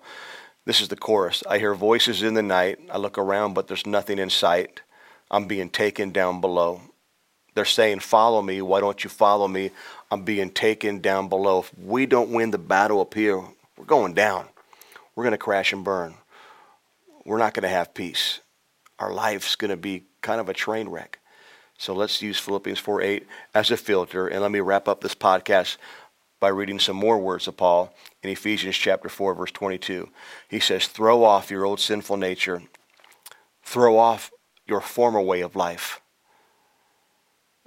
This 0.65 0.81
is 0.81 0.87
the 0.87 0.95
chorus. 0.95 1.43
I 1.47 1.59
hear 1.59 1.75
voices 1.75 2.23
in 2.23 2.33
the 2.33 2.41
night. 2.41 2.79
I 2.91 2.97
look 2.97 3.17
around, 3.17 3.53
but 3.53 3.67
there's 3.67 3.85
nothing 3.85 4.17
in 4.17 4.31
sight. 4.31 4.81
I'm 5.29 5.45
being 5.45 5.69
taken 5.69 6.11
down 6.11 6.41
below. 6.41 6.81
They're 7.53 7.65
saying, 7.65 7.99
Follow 7.99 8.41
me. 8.41 8.61
Why 8.61 8.79
don't 8.79 9.03
you 9.03 9.09
follow 9.09 9.47
me? 9.47 9.71
I'm 10.09 10.23
being 10.23 10.49
taken 10.49 10.99
down 10.99 11.29
below. 11.29 11.59
If 11.59 11.77
we 11.77 12.05
don't 12.07 12.31
win 12.31 12.51
the 12.51 12.57
battle 12.57 12.99
up 12.99 13.13
here, 13.13 13.41
we're 13.77 13.85
going 13.85 14.13
down. 14.13 14.47
We're 15.15 15.23
going 15.23 15.31
to 15.31 15.37
crash 15.37 15.71
and 15.71 15.83
burn. 15.83 16.15
We're 17.25 17.37
not 17.37 17.53
going 17.53 17.63
to 17.63 17.69
have 17.69 17.93
peace. 17.93 18.39
Our 18.99 19.13
life's 19.13 19.55
going 19.55 19.71
to 19.71 19.77
be 19.77 20.03
kind 20.21 20.41
of 20.41 20.49
a 20.49 20.53
train 20.53 20.89
wreck. 20.89 21.19
So 21.77 21.93
let's 21.93 22.21
use 22.21 22.39
Philippians 22.39 22.79
4 22.79 23.01
8 23.01 23.27
as 23.53 23.69
a 23.69 23.77
filter. 23.77 24.27
And 24.27 24.41
let 24.41 24.51
me 24.51 24.59
wrap 24.61 24.87
up 24.87 25.01
this 25.01 25.15
podcast 25.15 25.77
by 26.39 26.49
reading 26.49 26.79
some 26.79 26.95
more 26.95 27.17
words 27.17 27.47
of 27.47 27.57
Paul 27.57 27.93
in 28.21 28.29
Ephesians 28.29 28.75
chapter 28.77 29.09
4 29.09 29.33
verse 29.33 29.51
22. 29.51 30.09
He 30.47 30.59
says, 30.59 30.87
"Throw 30.87 31.23
off 31.23 31.51
your 31.51 31.65
old 31.65 31.79
sinful 31.79 32.17
nature. 32.17 32.63
Throw 33.63 33.97
off 33.97 34.31
your 34.65 34.81
former 34.81 35.21
way 35.21 35.41
of 35.41 35.55
life." 35.55 36.01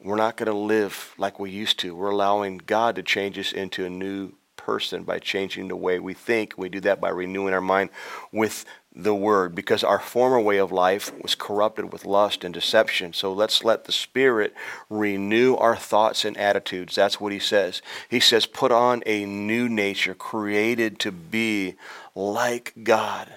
We're 0.01 0.17
not 0.17 0.37
going 0.37 0.47
to 0.47 0.57
live 0.57 1.15
like 1.19 1.41
we 1.41 1.51
used 1.51 1.81
to. 1.81 1.95
We're 1.95 2.11
allowing 2.11 2.59
God 2.59 2.95
to 2.97 3.03
change 3.03 3.37
us 3.37 3.53
into 3.53 3.85
a 3.85 3.91
new 3.91 4.33
person 4.57 5.03
by 5.03 5.19
changing 5.19 5.67
the 5.69 5.77
way 5.77 5.99
we 5.99 6.15
think. 6.15 6.55
We 6.57 6.69
do 6.69 6.79
that 6.81 7.01
by 7.01 7.09
renewing 7.09 7.53
our 7.53 7.61
mind 7.61 7.91
with 8.31 8.65
the 8.99 9.15
word 9.15 9.55
because 9.55 9.85
our 9.85 10.01
former 10.01 10.41
way 10.41 10.59
of 10.59 10.73
life 10.73 11.13
was 11.23 11.37
corrupted 11.37 11.93
with 11.93 12.05
lust 12.05 12.43
and 12.43 12.53
deception. 12.53 13.13
So 13.13 13.33
let's 13.33 13.63
let 13.63 13.85
the 13.85 13.93
Spirit 13.93 14.53
renew 14.91 15.55
our 15.55 15.77
thoughts 15.77 16.25
and 16.25 16.37
attitudes. 16.37 16.97
That's 16.97 17.21
what 17.21 17.33
he 17.33 17.39
says. 17.39 17.81
He 18.09 18.19
says, 18.19 18.45
put 18.45 18.73
on 18.73 19.05
a 19.07 19.25
new 19.25 19.69
nature 19.69 20.15
created 20.15 20.99
to 21.01 21.13
be 21.13 21.77
like 22.17 22.75
God, 22.83 23.37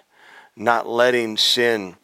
not 0.55 0.89
letting 0.89 1.37
sin 1.37 1.95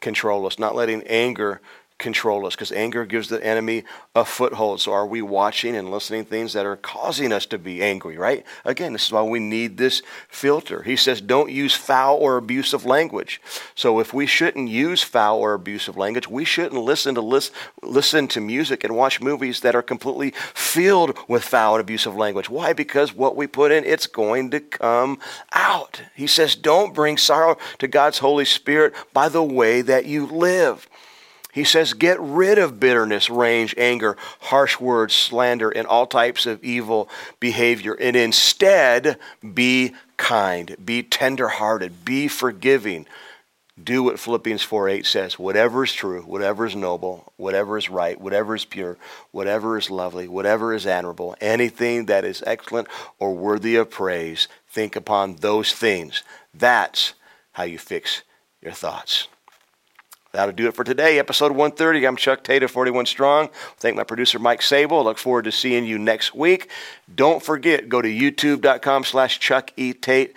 control 0.00 0.46
us, 0.46 0.60
not 0.60 0.76
letting 0.76 1.02
anger 1.02 1.60
control 2.00 2.46
us 2.46 2.56
because 2.56 2.72
anger 2.72 3.06
gives 3.06 3.28
the 3.28 3.44
enemy 3.44 3.84
a 4.14 4.24
foothold. 4.24 4.80
So, 4.80 4.92
are 4.92 5.06
we 5.06 5.22
watching 5.22 5.76
and 5.76 5.90
listening 5.90 6.24
things 6.24 6.52
that 6.54 6.66
are 6.66 6.76
causing 6.76 7.32
us 7.32 7.46
to 7.46 7.58
be 7.58 7.82
angry, 7.82 8.16
right? 8.16 8.44
Again, 8.64 8.92
this 8.92 9.06
is 9.06 9.12
why 9.12 9.22
we 9.22 9.38
need 9.38 9.76
this 9.76 10.02
filter. 10.28 10.82
He 10.82 10.96
says, 10.96 11.20
don't 11.20 11.50
use 11.50 11.74
foul 11.74 12.16
or 12.16 12.36
abusive 12.36 12.84
language. 12.84 13.40
So, 13.74 14.00
if 14.00 14.12
we 14.12 14.26
shouldn't 14.26 14.68
use 14.68 15.02
foul 15.02 15.38
or 15.38 15.54
abusive 15.54 15.96
language, 15.96 16.28
we 16.28 16.44
shouldn't 16.44 16.82
listen 16.82 17.14
to 17.14 17.20
listen, 17.20 17.54
listen 17.82 18.26
to 18.28 18.40
music 18.40 18.82
and 18.82 18.96
watch 18.96 19.20
movies 19.20 19.60
that 19.60 19.76
are 19.76 19.82
completely 19.82 20.32
filled 20.54 21.16
with 21.28 21.44
foul 21.44 21.74
and 21.74 21.82
abusive 21.82 22.16
language. 22.16 22.50
Why? 22.50 22.72
Because 22.72 23.14
what 23.14 23.36
we 23.36 23.46
put 23.46 23.70
in, 23.70 23.84
it's 23.84 24.06
going 24.06 24.50
to 24.50 24.60
come 24.60 25.18
out. 25.52 26.02
He 26.14 26.26
says, 26.26 26.56
don't 26.56 26.94
bring 26.94 27.16
sorrow 27.16 27.58
to 27.78 27.86
God's 27.86 28.18
Holy 28.18 28.44
Spirit 28.44 28.94
by 29.12 29.28
the 29.28 29.42
way 29.42 29.82
that 29.82 30.06
you 30.06 30.26
live. 30.26 30.88
He 31.52 31.64
says, 31.64 31.92
Get 31.92 32.20
rid 32.20 32.58
of 32.58 32.80
bitterness, 32.80 33.28
rage, 33.28 33.74
anger, 33.76 34.16
harsh 34.40 34.78
words, 34.78 35.14
slander, 35.14 35.70
and 35.70 35.86
all 35.86 36.06
types 36.06 36.46
of 36.46 36.62
evil 36.62 37.08
behavior, 37.40 37.94
and 37.94 38.16
instead 38.16 39.18
be 39.54 39.94
kind, 40.16 40.76
be 40.84 41.02
tenderhearted, 41.02 42.04
be 42.04 42.28
forgiving. 42.28 43.06
Do 43.82 44.02
what 44.02 44.18
Philippians 44.18 44.62
4 44.62 44.88
8 44.90 45.06
says 45.06 45.38
whatever 45.38 45.84
is 45.84 45.92
true, 45.92 46.22
whatever 46.22 46.66
is 46.66 46.76
noble, 46.76 47.32
whatever 47.36 47.78
is 47.78 47.88
right, 47.88 48.20
whatever 48.20 48.54
is 48.54 48.66
pure, 48.66 48.98
whatever 49.30 49.78
is 49.78 49.90
lovely, 49.90 50.28
whatever 50.28 50.74
is 50.74 50.86
admirable, 50.86 51.34
anything 51.40 52.06
that 52.06 52.24
is 52.24 52.42
excellent 52.46 52.88
or 53.18 53.34
worthy 53.34 53.76
of 53.76 53.90
praise, 53.90 54.48
think 54.68 54.96
upon 54.96 55.36
those 55.36 55.72
things. 55.72 56.22
That's 56.52 57.14
how 57.52 57.62
you 57.62 57.78
fix 57.78 58.22
your 58.60 58.72
thoughts. 58.72 59.28
That'll 60.32 60.54
do 60.54 60.68
it 60.68 60.74
for 60.74 60.84
today, 60.84 61.18
episode 61.18 61.52
130. 61.52 62.06
I'm 62.06 62.16
Chuck 62.16 62.44
Tate 62.44 62.68
41 62.68 63.06
Strong. 63.06 63.50
Thank 63.78 63.96
my 63.96 64.04
producer 64.04 64.38
Mike 64.38 64.62
Sable. 64.62 65.02
Look 65.02 65.18
forward 65.18 65.44
to 65.44 65.52
seeing 65.52 65.84
you 65.84 65.98
next 65.98 66.34
week. 66.34 66.70
Don't 67.12 67.42
forget, 67.42 67.88
go 67.88 68.00
to 68.00 68.08
youtube.com 68.08 69.04
slash 69.04 69.40
Chuck 69.40 69.72
E. 69.76 69.92
Tate. 69.92 70.34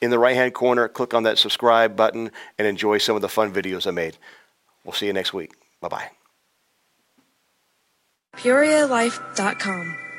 In 0.00 0.10
the 0.10 0.18
right 0.18 0.34
hand 0.36 0.54
corner, 0.54 0.88
click 0.88 1.14
on 1.14 1.22
that 1.24 1.38
subscribe 1.38 1.96
button 1.96 2.30
and 2.58 2.66
enjoy 2.66 2.98
some 2.98 3.16
of 3.16 3.22
the 3.22 3.28
fun 3.28 3.52
videos 3.52 3.86
I 3.86 3.92
made. 3.92 4.16
We'll 4.84 4.92
see 4.92 5.06
you 5.06 5.12
next 5.12 5.32
week. 5.32 5.52
Bye 5.80 5.88
bye. 5.88 6.10
PeoriaLife.com 8.36 10.11